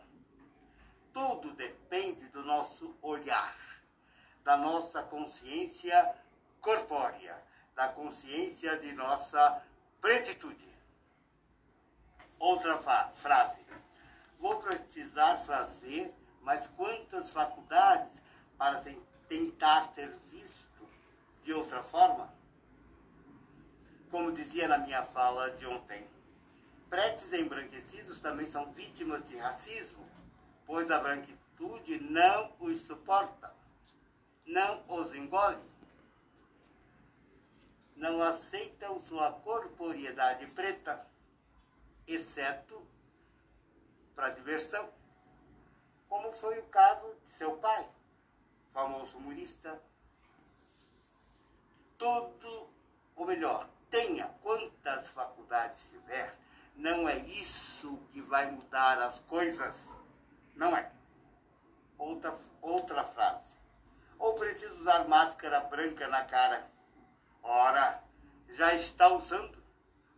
Tudo 1.13 1.51
depende 1.53 2.27
do 2.29 2.43
nosso 2.43 2.95
olhar, 3.03 3.55
da 4.43 4.57
nossa 4.57 5.03
consciência 5.03 6.15
corpórea, 6.59 7.39
da 7.75 7.87
consciência 7.87 8.77
de 8.79 8.93
nossa 8.93 9.61
pretitude. 10.01 10.73
Outra 12.39 12.79
frase. 13.13 13.63
Vou 14.39 14.57
precisar 14.57 15.37
fazer, 15.37 16.13
mas 16.41 16.67
quantas 16.75 17.29
faculdades 17.29 18.25
para 18.57 18.81
tentar 19.27 19.93
ser 19.93 20.09
visto 20.31 20.87
de 21.43 21.53
outra 21.53 21.81
forma? 21.83 22.33
Como 24.11 24.31
dizia 24.31 24.67
na 24.67 24.77
minha 24.77 25.03
fala 25.03 25.51
de 25.51 25.65
ontem, 25.65 26.07
pretos 26.89 27.33
embranquecidos 27.33 28.19
também 28.19 28.45
são 28.45 28.71
vítimas 28.73 29.27
de 29.27 29.35
racismo, 29.37 30.05
pois 30.65 30.89
a 30.91 30.99
branquitude 30.99 31.99
não 32.01 32.53
os 32.59 32.81
suporta, 32.81 33.53
não 34.45 34.83
os 34.87 35.13
engole. 35.15 35.63
Não 37.95 38.21
aceitam 38.21 39.01
sua 39.01 39.31
corporeidade 39.31 40.45
preta, 40.47 41.05
exceto 42.05 42.85
para 44.15 44.29
diversão, 44.29 44.89
como 46.07 46.31
foi 46.33 46.59
o 46.59 46.65
caso 46.67 47.15
de 47.23 47.29
seu 47.29 47.57
pai 47.57 47.89
famoso 48.75 49.17
humorista, 49.17 49.81
tudo, 51.97 52.69
ou 53.15 53.25
melhor, 53.25 53.69
tenha 53.89 54.27
quantas 54.41 55.07
faculdades 55.11 55.89
tiver, 55.89 56.37
não 56.75 57.07
é 57.07 57.17
isso 57.19 57.97
que 58.11 58.21
vai 58.21 58.51
mudar 58.51 58.99
as 58.99 59.17
coisas. 59.21 59.89
Não 60.53 60.75
é. 60.75 60.91
Outra, 61.97 62.37
outra 62.61 63.05
frase. 63.05 63.45
Ou 64.19 64.35
preciso 64.35 64.75
usar 64.75 65.07
máscara 65.07 65.61
branca 65.61 66.09
na 66.09 66.25
cara? 66.25 66.69
Ora, 67.41 68.03
já 68.49 68.73
está 68.73 69.07
usando 69.07 69.57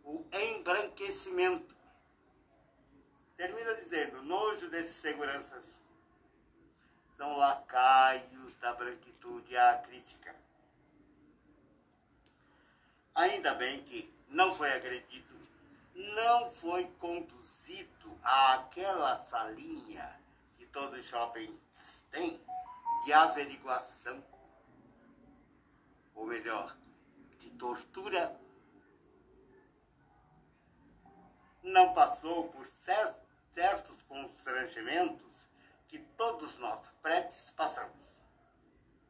o 0.02 0.26
embranquecimento. 0.32 1.76
Termina 3.36 3.74
dizendo, 3.76 4.20
nojo 4.24 4.68
desses 4.68 4.96
seguranças 4.96 5.78
são 7.18 7.36
lacaios 7.36 8.47
da 8.60 8.72
branquitude 8.74 9.56
à 9.56 9.78
crítica. 9.78 10.34
Ainda 13.14 13.54
bem 13.54 13.82
que 13.82 14.12
não 14.28 14.54
foi 14.54 14.70
agredido, 14.72 15.36
não 15.94 16.50
foi 16.50 16.84
conduzido 16.98 18.18
àquela 18.22 19.24
salinha 19.26 20.20
que 20.56 20.66
todo 20.66 21.02
shopping 21.02 21.58
tem 22.10 22.40
de 23.04 23.12
averiguação, 23.12 24.22
ou 26.14 26.26
melhor, 26.26 26.76
de 27.38 27.50
tortura. 27.50 28.38
Não 31.62 31.92
passou 31.92 32.48
por 32.48 32.66
certos 33.54 34.02
constrangimentos 34.02 35.48
que 35.88 35.98
todos 36.16 36.56
nós, 36.58 36.80
pretes, 37.02 37.50
passamos. 37.50 38.07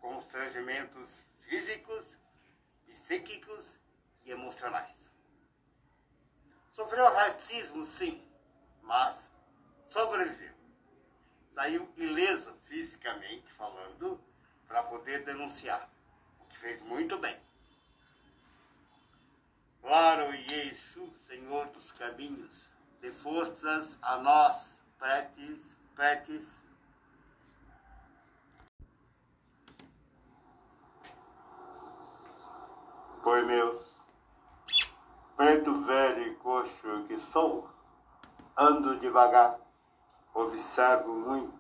Constrangimentos 0.01 1.11
físicos, 1.41 2.19
psíquicos 2.87 3.81
e 4.25 4.31
emocionais. 4.31 4.95
Sofreu 6.73 7.13
racismo, 7.13 7.85
sim, 7.87 8.23
mas 8.83 9.31
sobreviveu. 9.89 10.55
Saiu 11.53 11.93
ileso 11.97 12.55
fisicamente 12.65 13.51
falando 13.53 14.23
para 14.67 14.83
poder 14.83 15.25
denunciar, 15.25 15.91
o 16.39 16.45
que 16.45 16.59
fez 16.59 16.83
muito 16.83 17.19
bem. 17.19 17.37
Claro, 19.81 20.35
Yeshu, 20.35 21.13
Senhor 21.27 21.67
dos 21.69 21.91
caminhos, 21.93 22.69
dê 23.01 23.11
forças 23.11 23.99
a 24.03 24.19
nós, 24.19 24.81
pretes, 24.99 25.77
pretes. 25.95 26.68
Pois 33.29 33.47
meus, 33.47 33.77
preto 35.37 35.83
velho 35.83 36.29
e 36.29 36.35
coxo 36.37 37.05
que 37.07 37.19
sou, 37.19 37.69
ando 38.57 38.99
devagar, 38.99 39.61
observo 40.33 41.13
muito, 41.13 41.53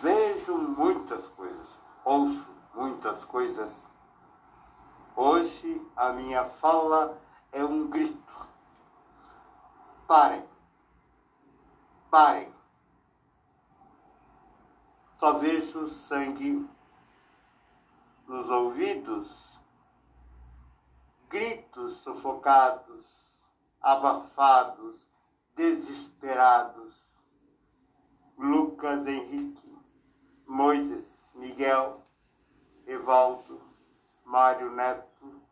vejo 0.00 0.56
muitas 0.56 1.26
coisas, 1.30 1.76
ouço 2.04 2.46
muitas 2.76 3.24
coisas. 3.24 3.90
Hoje 5.16 5.84
a 5.96 6.12
minha 6.12 6.44
fala 6.44 7.20
é 7.50 7.64
um 7.64 7.88
grito. 7.88 8.48
Parem. 10.06 10.48
Parem. 12.08 12.54
Só 15.18 15.32
vejo 15.38 15.88
sangue 15.88 16.64
nos 18.28 18.48
ouvidos, 18.48 19.57
gritos 21.28 21.94
sufocados, 21.98 23.06
abafados, 23.80 24.96
desesperados. 25.54 26.96
Lucas 28.38 29.04
Henrique, 29.06 29.76
Moisés, 30.46 31.06
Miguel, 31.34 32.00
Evaldo, 32.86 33.60
Mário 34.24 34.70
Neto, 34.70 35.42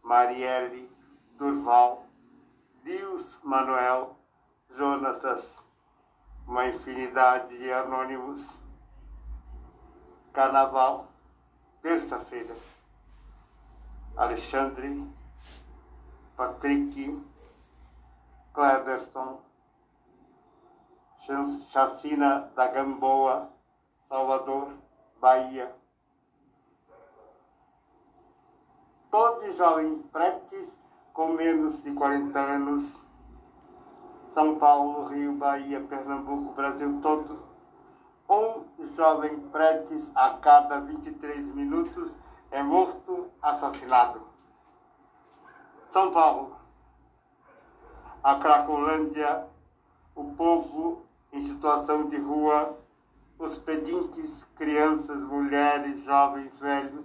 Marielle, 0.00 0.88
Durval, 1.36 2.06
Lius 2.84 3.36
Manuel, 3.42 4.16
Jonatas, 4.70 5.44
uma 6.46 6.68
infinidade 6.68 7.58
de 7.58 7.72
anônimos. 7.72 8.48
Carnaval, 10.32 11.08
terça-feira. 11.82 12.54
Alexandre, 14.16 15.04
Patrick, 16.36 17.18
Cleberson, 18.52 19.40
Chacina 21.70 22.50
da 22.54 22.68
Gamboa, 22.68 23.50
Salvador, 24.06 24.68
Bahia. 25.18 25.74
Todos 29.10 29.56
jovens 29.56 30.04
pretos 30.12 30.68
com 31.14 31.28
menos 31.28 31.82
de 31.82 31.92
40 31.92 32.38
anos, 32.38 32.84
São 34.34 34.58
Paulo, 34.58 35.06
Rio, 35.06 35.32
Bahia, 35.36 35.80
Pernambuco, 35.80 36.52
Brasil 36.52 37.00
todo. 37.00 37.46
Um 38.28 38.64
jovem 38.94 39.40
pretes 39.48 40.12
a 40.14 40.30
cada 40.34 40.80
23 40.80 41.54
minutos 41.54 42.14
é 42.50 42.62
morto, 42.62 43.30
assassinado. 43.40 44.25
São 45.90 46.10
Paulo, 46.10 46.56
a 48.22 48.34
Cracolândia, 48.36 49.46
o 50.14 50.24
povo 50.34 51.06
em 51.32 51.46
situação 51.46 52.08
de 52.08 52.16
rua, 52.18 52.78
os 53.38 53.58
pedintes, 53.58 54.44
crianças, 54.56 55.22
mulheres, 55.22 56.02
jovens, 56.04 56.58
velhos, 56.58 57.04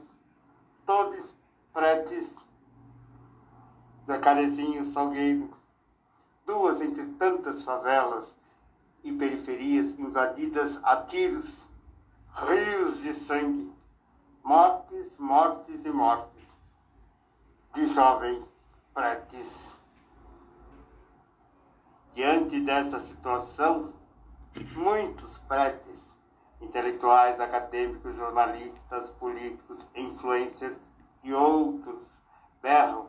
todos 0.86 1.34
pretes 1.74 2.28
Jacarezinho, 4.08 4.92
Salgueiro, 4.92 5.50
duas 6.46 6.82
entre 6.82 7.06
tantas 7.14 7.64
favelas 7.64 8.36
e 9.04 9.14
periferias 9.14 9.98
invadidas 10.00 10.80
a 10.84 10.98
tiros, 10.98 11.46
rios 12.34 13.00
de 13.02 13.14
sangue, 13.14 13.72
mortes, 14.44 15.18
mortes 15.18 15.86
e 15.86 15.90
mortes 15.92 16.48
de 17.74 17.86
jovens 17.86 18.51
pretes. 18.94 19.48
Diante 22.14 22.60
dessa 22.60 23.00
situação, 23.00 23.94
muitos 24.76 25.38
pretes, 25.48 26.02
intelectuais, 26.60 27.40
acadêmicos, 27.40 28.16
jornalistas, 28.16 29.10
políticos, 29.12 29.80
influencers 29.96 30.78
e 31.24 31.34
outros 31.34 32.08
berram 32.62 33.08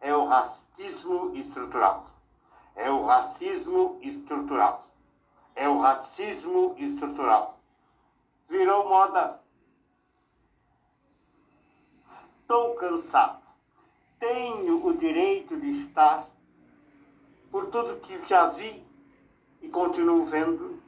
é 0.00 0.14
o 0.14 0.24
racismo 0.24 1.32
estrutural. 1.34 2.06
É 2.74 2.90
o 2.90 3.04
racismo 3.04 3.98
estrutural. 4.02 4.86
É 5.54 5.68
o 5.68 5.78
racismo 5.78 6.74
estrutural. 6.78 7.58
Virou 8.48 8.88
moda. 8.88 9.40
Estou 12.40 12.76
cansado. 12.76 13.45
Tenho 14.18 14.86
o 14.86 14.96
direito 14.96 15.58
de 15.58 15.70
estar 15.70 16.28
por 17.50 17.66
tudo 17.66 18.00
que 18.00 18.26
já 18.26 18.48
vi 18.48 18.84
e 19.60 19.68
continuo 19.68 20.24
vendo. 20.24 20.82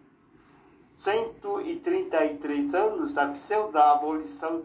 133 0.94 2.74
anos 2.74 3.12
da 3.12 3.28
pseudo-abolição, 3.28 4.64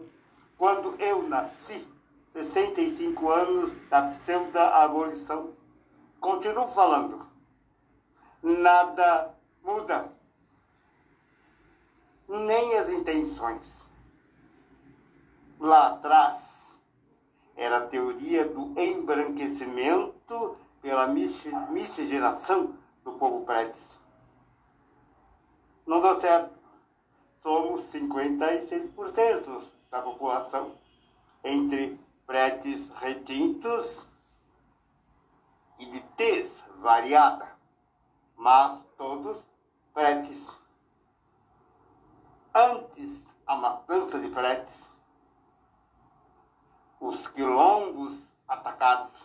quando 0.58 0.96
eu 0.98 1.28
nasci 1.28 1.86
65 2.32 3.30
anos 3.30 3.72
da 3.88 4.10
pseudo-abolição. 4.10 5.52
Continuo 6.18 6.66
falando. 6.66 7.24
Nada 8.42 9.32
muda. 9.62 10.10
Nem 12.26 12.78
as 12.78 12.88
intenções. 12.88 13.86
Lá 15.60 15.88
atrás, 15.88 16.53
era 17.56 17.78
a 17.78 17.86
teoria 17.86 18.48
do 18.48 18.78
embranquecimento 18.78 20.56
pela 20.80 21.06
miscigenação 21.06 22.74
do 23.02 23.12
povo 23.12 23.44
preto. 23.44 23.78
Não 25.86 26.00
deu 26.00 26.20
certo. 26.20 26.54
Somos 27.42 27.82
56% 27.92 29.70
da 29.90 30.00
população 30.00 30.72
entre 31.42 32.00
pretes 32.26 32.88
retintos 32.96 34.04
e 35.78 35.86
de 35.86 36.00
tez 36.16 36.64
variada, 36.78 37.46
mas 38.36 38.80
todos 38.96 39.36
pretes. 39.92 40.42
Antes 42.54 43.20
a 43.46 43.56
matança 43.56 44.18
de 44.18 44.28
pretes, 44.30 44.82
os 47.04 47.26
quilombos 47.26 48.14
atacados, 48.48 49.20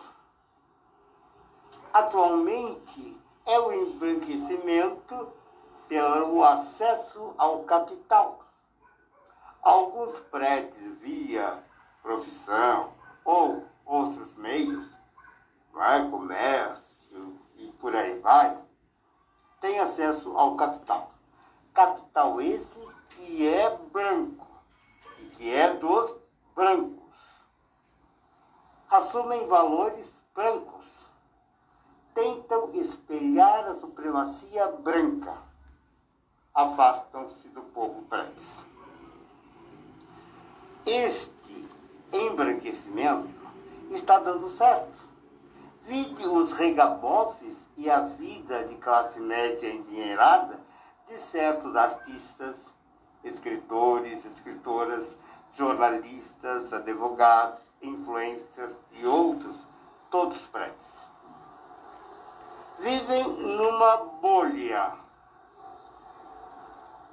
atualmente 1.93 3.17
é 3.45 3.57
o 3.57 3.71
embranquecimento 3.71 5.31
pelo 5.87 6.43
acesso 6.43 7.33
ao 7.37 7.63
capital. 7.63 8.43
Alguns 9.61 10.19
prédios 10.19 10.97
via 10.99 11.63
profissão 12.03 12.91
ou 13.23 13.63
outros 13.85 14.35
meios, 14.35 14.85
vai, 15.71 16.05
é? 16.05 16.09
comércio 16.09 17.39
e 17.55 17.67
por 17.79 17.95
aí 17.95 18.19
vai, 18.19 18.57
têm 19.61 19.79
acesso 19.79 20.37
ao 20.37 20.57
capital. 20.57 21.13
Capital 21.73 22.41
esse 22.41 22.85
que 23.11 23.47
é 23.47 23.69
branco 23.93 24.45
e 25.17 25.25
que 25.27 25.53
é 25.53 25.73
dos 25.75 26.13
brancos. 26.53 26.98
Assumem 28.89 29.45
valores 29.45 30.09
brancos. 30.33 30.85
Tentam 32.11 32.69
espelhar 32.73 33.67
a 33.67 33.75
supremacia 33.75 34.65
branca. 34.67 35.37
Afastam-se 36.55 37.49
do 37.49 37.61
povo 37.61 38.01
preto. 38.09 38.41
Este 40.87 41.69
embranquecimento 42.11 43.29
está 43.91 44.17
dando 44.17 44.49
certo. 44.49 44.97
Vide 45.83 46.25
os 46.27 46.51
regabofes 46.53 47.57
e 47.77 47.91
a 47.91 48.01
vida 48.01 48.63
de 48.63 48.75
classe 48.77 49.19
média 49.19 49.69
endinheirada 49.69 50.59
de 51.07 51.15
certos 51.31 51.75
artistas, 51.75 52.57
escritores, 53.23 54.25
escritoras, 54.25 55.15
jornalistas, 55.55 56.73
advogados, 56.73 57.68
influencers 57.81 58.75
e 58.91 59.05
outros, 59.05 59.55
todos 60.09 60.39
pretos. 60.47 60.97
Vivem 62.79 63.27
numa 63.27 63.97
bolha, 64.21 64.93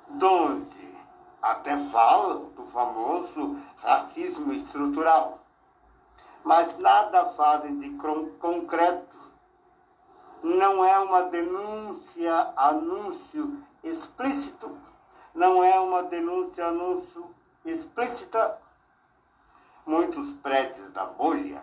donde 0.09 0.97
até 1.43 1.77
falam 1.77 2.51
do 2.51 2.65
famoso 2.67 3.61
racismo 3.77 4.53
estrutural, 4.53 5.41
mas 6.45 6.79
nada 6.79 7.27
fazem 7.33 7.79
de 7.79 7.91
concreto. 8.39 9.17
Não 10.43 10.85
é 10.85 10.99
uma 11.01 11.23
denúncia, 11.23 12.53
anúncio 12.57 13.63
explícito, 13.83 14.79
não 15.35 15.63
é 15.63 15.79
uma 15.81 16.05
denúncia, 16.05 16.67
anúncio 16.67 17.35
explícita. 17.65 18.59
Muitos 19.87 20.33
prédios 20.43 20.91
da 20.91 21.07
bolha 21.07 21.63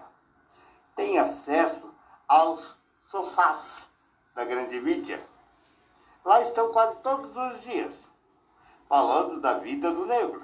têm 0.96 1.20
acesso 1.20 1.94
aos 2.28 2.78
sofás 3.12 3.90
da 4.34 4.46
grande 4.46 4.80
mídia. 4.80 5.22
Lá 6.24 6.42
estão 6.42 6.72
quase 6.72 6.96
todos 7.02 7.36
os 7.36 7.62
dias 7.62 7.94
falando 8.88 9.42
da 9.42 9.60
vida 9.60 9.92
do 9.92 10.06
negro. 10.06 10.42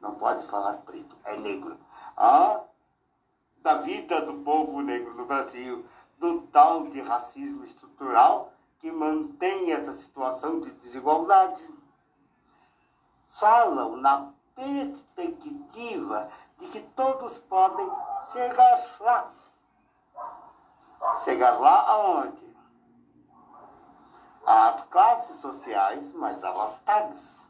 Não 0.00 0.14
pode 0.14 0.46
falar 0.46 0.78
preto, 0.78 1.14
é 1.24 1.36
negro. 1.36 1.78
Ah, 2.16 2.62
da 3.58 3.74
vida 3.78 4.22
do 4.22 4.42
povo 4.42 4.80
negro 4.80 5.12
no 5.14 5.26
Brasil, 5.26 5.84
do 6.18 6.42
tal 6.46 6.86
de 6.88 7.00
racismo 7.02 7.64
estrutural 7.64 8.52
que 8.78 8.90
mantém 8.90 9.72
essa 9.72 9.92
situação 9.92 10.60
de 10.60 10.70
desigualdade. 10.72 11.62
Falam 13.28 13.96
na 13.96 14.32
perspectiva 14.60 16.28
de 16.58 16.68
que 16.68 16.80
todos 16.94 17.38
podem 17.40 17.90
chegar 18.30 18.96
lá. 19.00 19.32
Chegar 21.24 21.58
lá 21.58 21.80
aonde? 21.88 22.56
Às 24.44 24.82
classes 24.82 25.40
sociais 25.40 26.12
mais 26.12 26.42
abastadas. 26.44 27.40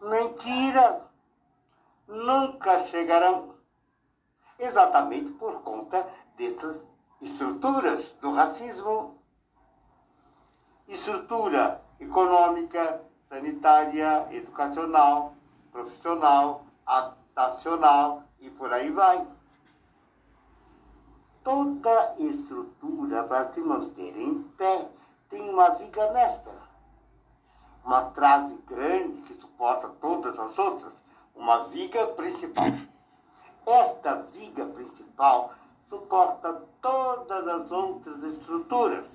Mentira! 0.00 1.06
Nunca 2.08 2.84
chegarão. 2.86 3.54
Exatamente 4.58 5.30
por 5.32 5.62
conta 5.62 6.06
dessas 6.36 6.82
estruturas 7.20 8.10
do 8.20 8.32
racismo. 8.32 9.22
Estrutura 10.88 11.80
econômica, 12.00 13.00
sanitária, 13.32 14.28
educacional, 14.30 15.32
profissional, 15.72 16.66
habitacional 16.84 18.24
e 18.38 18.50
por 18.50 18.70
aí 18.70 18.90
vai. 18.90 19.26
Toda 21.42 22.14
estrutura 22.18 23.24
para 23.24 23.50
se 23.50 23.60
manter 23.60 24.20
em 24.20 24.42
pé 24.58 24.86
tem 25.30 25.48
uma 25.48 25.70
viga 25.70 26.12
mestra 26.12 26.60
uma 27.84 28.02
trave 28.10 28.56
grande 28.68 29.22
que 29.22 29.34
suporta 29.34 29.88
todas 30.00 30.38
as 30.38 30.56
outras, 30.56 30.92
uma 31.34 31.64
viga 31.64 32.06
principal. 32.08 32.66
Esta 33.66 34.22
viga 34.32 34.66
principal 34.66 35.52
suporta 35.88 36.62
todas 36.80 37.48
as 37.48 37.72
outras 37.72 38.22
estruturas. 38.22 39.06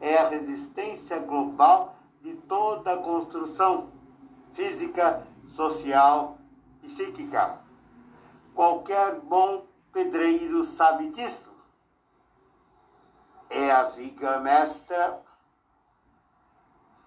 É 0.00 0.18
a 0.18 0.28
resistência 0.28 1.20
global 1.20 1.93
de 2.24 2.34
toda 2.36 2.94
a 2.94 2.96
construção 2.96 3.92
física, 4.54 5.26
social, 5.48 6.38
psíquica. 6.80 7.60
Qualquer 8.54 9.20
bom 9.20 9.66
pedreiro 9.92 10.64
sabe 10.64 11.10
disso. 11.10 11.52
É 13.50 13.70
a 13.70 13.84
viga 13.90 14.40
mestra. 14.40 15.22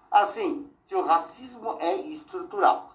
Assim, 0.08 0.70
se 0.86 0.94
o 0.94 1.04
racismo 1.04 1.76
é 1.80 1.96
estrutural, 1.96 2.92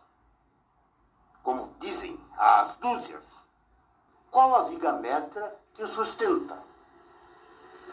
como 1.44 1.76
dizem 1.82 2.18
as 2.38 2.78
dúzias, 2.78 3.24
qual 4.32 4.56
a 4.56 4.64
viga 4.64 4.94
mestra 4.94 5.60
que 5.74 5.84
o 5.84 5.88
sustenta? 5.90 6.58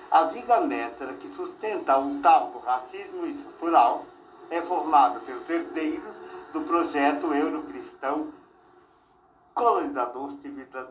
A 0.08 0.24
viga 0.24 0.60
mestra 0.60 1.14
que 1.14 1.28
sustenta 1.34 1.98
o 1.98 2.20
tal 2.22 2.50
do 2.50 2.58
racismo 2.60 3.26
estrutural 3.26 4.06
é 4.50 4.60
formada 4.62 5.20
pelos 5.20 5.48
herdeiros 5.48 6.16
do 6.52 6.62
projeto 6.62 7.32
eurocristão 7.32 8.32
colonizador 9.54 10.30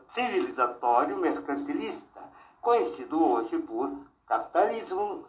civilizatório 0.10 1.18
mercantilista, 1.18 2.22
conhecido 2.62 3.24
hoje 3.24 3.58
por 3.60 3.92
capitalismo 4.26 5.26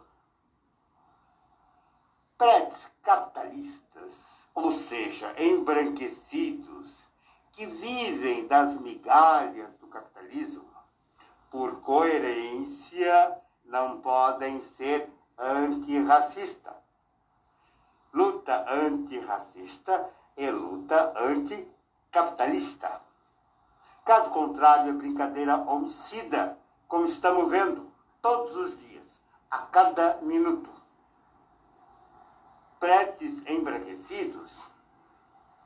pré-capitalistas, 2.37 4.11
ou 4.53 4.71
seja, 4.71 5.33
embranquecidos, 5.41 6.89
que 7.51 7.65
vivem 7.65 8.47
das 8.47 8.79
migalhas 8.79 9.75
do 9.75 9.87
capitalismo, 9.87 10.69
por 11.49 11.81
coerência, 11.81 13.37
não 13.65 14.01
podem 14.01 14.61
ser 14.61 15.09
antirracista. 15.37 16.75
Luta 18.13 18.65
antirracista 18.69 20.09
é 20.35 20.51
luta 20.51 21.13
anticapitalista. 21.17 23.01
Caso 24.05 24.31
contrário, 24.31 24.89
é 24.89 24.93
brincadeira 24.93 25.57
homicida, 25.57 26.57
como 26.87 27.05
estamos 27.05 27.49
vendo 27.49 27.91
todos 28.21 28.55
os 28.55 28.79
dias, 28.79 29.07
a 29.49 29.59
cada 29.59 30.17
minuto 30.21 30.69
pretes 32.81 33.45
embranquecidos 33.47 34.51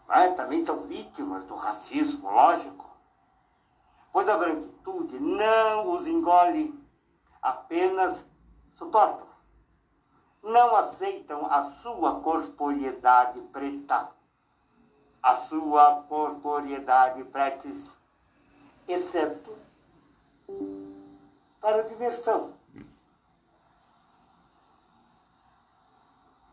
né, 0.08 0.32
também 0.32 0.66
são 0.66 0.82
vítimas 0.82 1.46
do 1.46 1.56
racismo, 1.56 2.30
lógico. 2.30 2.86
Pois 4.12 4.28
a 4.30 4.38
branquitude 4.38 5.20
não 5.20 5.92
os 5.92 6.06
engole, 6.06 6.78
apenas 7.42 8.24
suportam. 8.76 9.28
Não 10.46 10.76
aceitam 10.76 11.46
a 11.48 11.72
sua 11.82 12.22
corporeidade 12.22 13.42
preta, 13.52 14.10
a 15.22 15.36
sua 15.36 16.04
corporeidade 16.04 17.24
pretes, 17.26 17.90
exceto 18.88 19.58
para 21.60 21.82
diversão. 21.84 22.54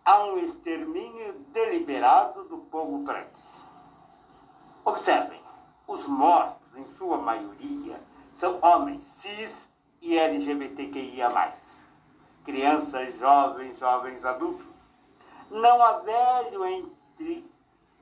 há 0.05 0.25
um 0.25 0.39
extermínio 0.39 1.35
deliberado 1.53 2.45
do 2.45 2.59
povo 2.59 3.05
preto. 3.05 3.39
Observem, 4.85 5.41
os 5.87 6.07
mortos, 6.07 6.77
em 6.77 6.85
sua 6.97 7.19
maioria, 7.19 8.01
são 8.37 8.59
homens 8.61 9.05
cis 9.05 9.69
e 10.01 10.19
LGBTQIA+. 10.19 11.31
Crianças, 12.45 13.17
jovens, 13.19 13.79
jovens 13.79 14.25
adultos. 14.25 14.67
Não 15.51 15.83
há 15.83 15.99
velho 15.99 16.65
entre 16.65 17.49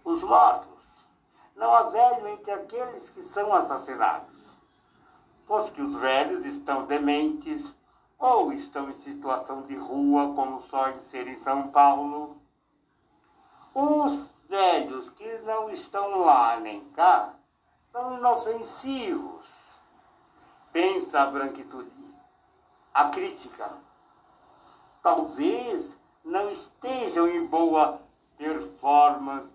os 0.05 0.23
mortos. 0.23 0.83
Não 1.57 1.73
há 1.73 1.83
velho 1.85 2.29
entre 2.29 2.53
aqueles 2.53 3.11
que 3.11 3.23
são 3.25 3.53
assassinados. 3.53 4.37
Pois 5.47 5.69
que 5.71 5.83
os 5.83 5.95
velhos 5.97 6.47
estão 6.47 6.87
dementes, 6.87 7.71
ou 8.19 8.53
estão 8.53 8.89
em 8.89 8.95
situação 8.95 9.63
de 9.63 9.75
rua, 9.75 10.35
como 10.35 10.61
só 10.61 10.91
em 10.91 11.01
ser 11.01 11.27
em 11.27 11.43
São 11.43 11.69
Paulo. 11.69 12.41
Os 13.75 14.31
velhos 14.49 15.09
que 15.11 15.39
não 15.39 15.71
estão 15.71 16.21
lá 16.21 16.59
nem 16.61 16.85
cá 16.91 17.35
são 17.93 18.19
inofensivos. 18.19 19.47
Pensa 20.73 21.23
a 21.23 21.27
branquitude, 21.27 21.91
a 22.95 23.09
crítica. 23.09 23.90
Talvez 25.03 25.97
não 26.25 26.51
estejam 26.51 27.29
em 27.29 27.47
boa 27.47 28.01
performance 28.37 29.51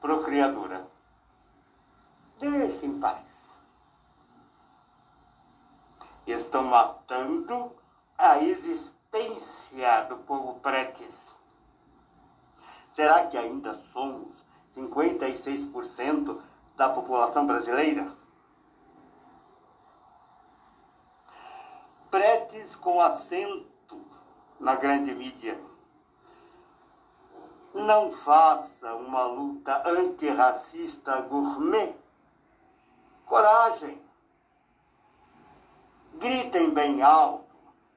procriadora. 0.00 0.86
Deixe 2.38 2.84
em 2.84 2.98
paz 2.98 3.36
estão 6.26 6.64
matando 6.64 7.72
a 8.18 8.38
existência 8.42 10.02
do 10.08 10.16
povo 10.18 10.58
pretes. 10.60 11.14
Será 12.92 13.26
que 13.26 13.36
ainda 13.36 13.74
somos 13.92 14.44
56% 14.74 16.40
da 16.76 16.88
população 16.88 17.46
brasileira? 17.46 18.10
Pretes 22.10 22.74
com 22.76 23.00
assento 23.00 23.75
na 24.60 24.74
grande 24.76 25.14
mídia. 25.14 25.58
Não 27.74 28.10
faça 28.10 28.94
uma 28.94 29.24
luta 29.24 29.82
antirracista 29.88 31.20
gourmet. 31.22 31.94
Coragem 33.26 34.00
gritem 36.14 36.70
bem 36.70 37.02
alto 37.02 37.44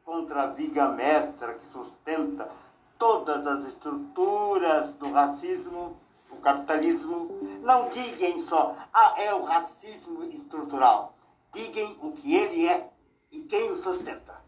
contra 0.04 0.44
a 0.44 0.48
viga 0.48 0.90
mestra 0.90 1.54
que 1.54 1.66
sustenta 1.72 2.50
todas 2.98 3.48
as 3.48 3.66
estruturas 3.68 4.92
do 4.96 5.12
racismo, 5.12 5.98
o 6.30 6.38
capitalismo. 6.38 7.40
Não 7.62 7.90
digam 7.90 8.48
só, 8.48 8.76
ah, 8.94 9.14
é 9.18 9.34
o 9.34 9.44
racismo 9.44 10.24
estrutural. 10.26 11.14
Digam 11.54 11.96
o 12.02 12.12
que 12.12 12.36
ele 12.36 12.68
é 12.68 12.90
e 13.32 13.42
quem 13.44 13.72
o 13.72 13.82
sustenta. 13.82 14.39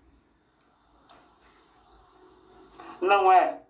Não 3.02 3.32
é 3.32 3.62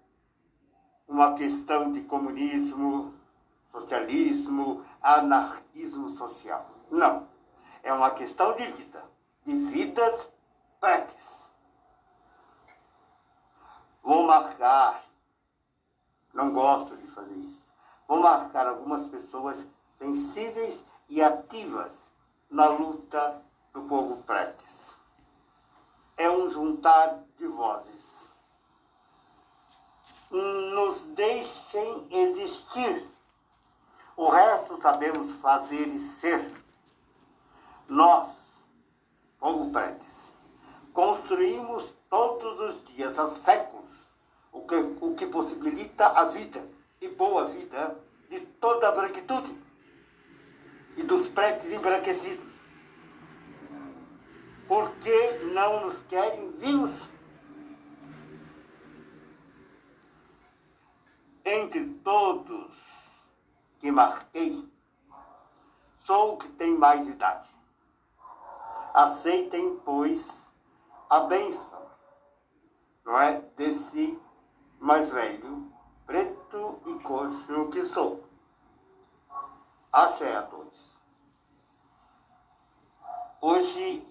uma 1.08 1.34
questão 1.34 1.92
de 1.92 2.02
comunismo, 2.02 3.14
socialismo, 3.72 4.86
anarquismo 5.02 6.10
social. 6.12 6.70
Não. 6.92 7.28
É 7.82 7.92
uma 7.92 8.12
questão 8.12 8.54
de 8.56 8.66
vida 8.68 9.12
de 9.44 9.56
vidas 9.56 10.30
pretas. 10.80 11.50
Vou 14.04 14.24
marcar, 14.24 15.04
não 16.34 16.52
gosto 16.52 16.96
de 16.98 17.08
fazer 17.08 17.36
isso, 17.36 17.72
vou 18.08 18.20
marcar 18.20 18.68
algumas 18.68 19.08
pessoas 19.10 19.66
sensíveis 19.98 20.84
e 21.08 21.22
ativas 21.22 21.96
na 22.50 22.68
luta 22.68 23.42
do 23.74 23.84
povo 23.84 24.24
pretes. 24.24 24.96
É 26.18 26.30
um 26.30 26.50
juntar 26.50 27.24
de 27.38 27.48
vozes. 27.48 28.11
Nos 30.32 31.02
deixem 31.16 32.08
existir. 32.10 33.06
O 34.16 34.30
resto 34.30 34.82
sabemos 34.82 35.32
fazer 35.42 35.88
e 35.88 36.00
ser. 36.20 36.52
Nós 37.88 38.42
povo 39.42 39.72
pretes. 39.72 40.32
Construímos 40.94 41.92
todos 42.10 42.60
os 42.60 42.84
dias, 42.86 43.18
há 43.18 43.34
séculos, 43.44 43.92
o 44.52 44.62
que, 44.62 44.76
o 44.76 45.16
que 45.16 45.26
possibilita 45.26 46.08
a 46.08 46.26
vida, 46.26 46.64
e 47.02 47.10
boa 47.10 47.48
vida, 47.48 47.98
de 48.30 48.40
toda 48.40 48.88
a 48.88 48.92
branquitude 48.92 49.58
e 50.96 51.04
dos 51.04 51.28
pretes 51.30 51.72
embranquecidos. 51.72 52.52
Porque 54.68 55.40
não 55.54 55.88
nos 55.88 56.02
querem 56.04 56.52
vivos? 56.52 57.10
Entre 61.44 61.86
todos 62.04 62.72
que 63.80 63.92
marquei, 63.92 64.64
sou 66.00 66.34
o 66.34 66.38
que 66.38 66.48
tem 66.50 66.78
mais 66.78 67.08
idade. 67.08 67.50
Aceitem, 68.94 69.80
pois, 69.84 70.48
a 71.10 71.22
bênção, 71.22 71.82
não 73.04 73.20
é? 73.20 73.42
Desse 73.56 74.20
mais 74.80 75.10
velho, 75.10 75.72
preto 76.06 76.80
e 76.86 76.94
coxo 77.00 77.70
que 77.70 77.86
sou. 77.86 78.24
Axé 79.92 80.36
a 80.38 80.44
todos. 80.44 81.02
Hoje 83.42 84.08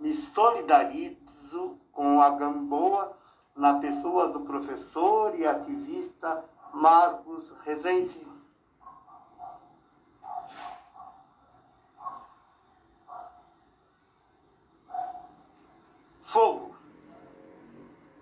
me 0.00 0.12
solidarizo 0.12 1.78
com 1.92 2.20
a 2.20 2.30
Gamboa 2.30 3.19
na 3.54 3.78
pessoa 3.78 4.28
do 4.28 4.40
professor 4.40 5.34
e 5.38 5.46
ativista 5.46 6.44
Marcos 6.72 7.52
Rezende 7.64 8.30
fogo. 16.30 16.76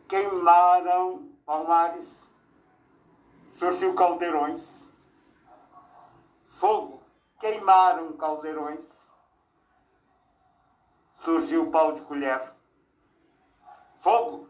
Queimaram 0.08 1.30
palmares, 1.44 2.08
surgiu 3.52 3.94
caldeirões. 3.94 4.66
Fogo, 6.46 7.02
queimaram 7.38 8.14
caldeirões, 8.14 8.84
surgiu 11.22 11.70
pau 11.70 11.92
de 11.92 12.00
colher. 12.00 12.54
Fogo, 13.98 14.47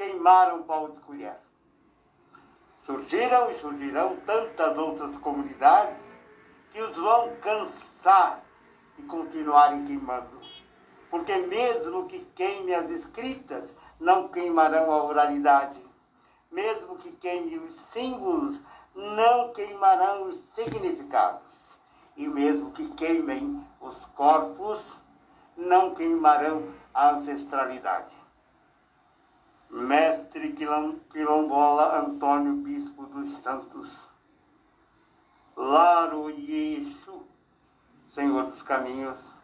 queimaram 0.00 0.62
pau 0.62 0.88
de 0.88 1.00
colher. 1.00 1.38
Surgiram 2.86 3.50
e 3.50 3.54
surgirão 3.54 4.16
tantas 4.24 4.78
outras 4.78 5.14
comunidades 5.18 6.02
que 6.70 6.80
os 6.80 6.96
vão 6.96 7.36
cansar 7.36 8.40
de 8.96 9.02
continuarem 9.02 9.84
queimando 9.84 10.40
porque 11.10 11.36
mesmo 11.38 12.06
que 12.06 12.20
queime 12.36 12.72
as 12.72 12.88
escritas, 12.88 13.74
não 13.98 14.28
queimarão 14.28 14.92
a 14.92 15.02
oralidade. 15.02 15.84
Mesmo 16.50 16.96
que 16.96 17.10
queime 17.12 17.58
os 17.58 17.74
símbolos, 17.92 18.60
não 18.94 19.52
queimarão 19.52 20.28
os 20.28 20.36
significados. 20.54 21.58
E 22.16 22.28
mesmo 22.28 22.70
que 22.70 22.88
queimem 22.90 23.66
os 23.80 24.04
corpos, 24.14 24.80
não 25.56 25.94
queimarão 25.94 26.72
a 26.94 27.10
ancestralidade. 27.10 28.19
Mestre 29.70 30.52
quilombola 30.52 32.00
Antônio 32.00 32.54
Bispo 32.54 33.06
dos 33.06 33.36
Santos. 33.36 33.98
Laro 35.56 36.28
Yeshu, 36.30 37.24
Senhor 38.12 38.44
dos 38.46 38.62
Caminhos 38.62 39.39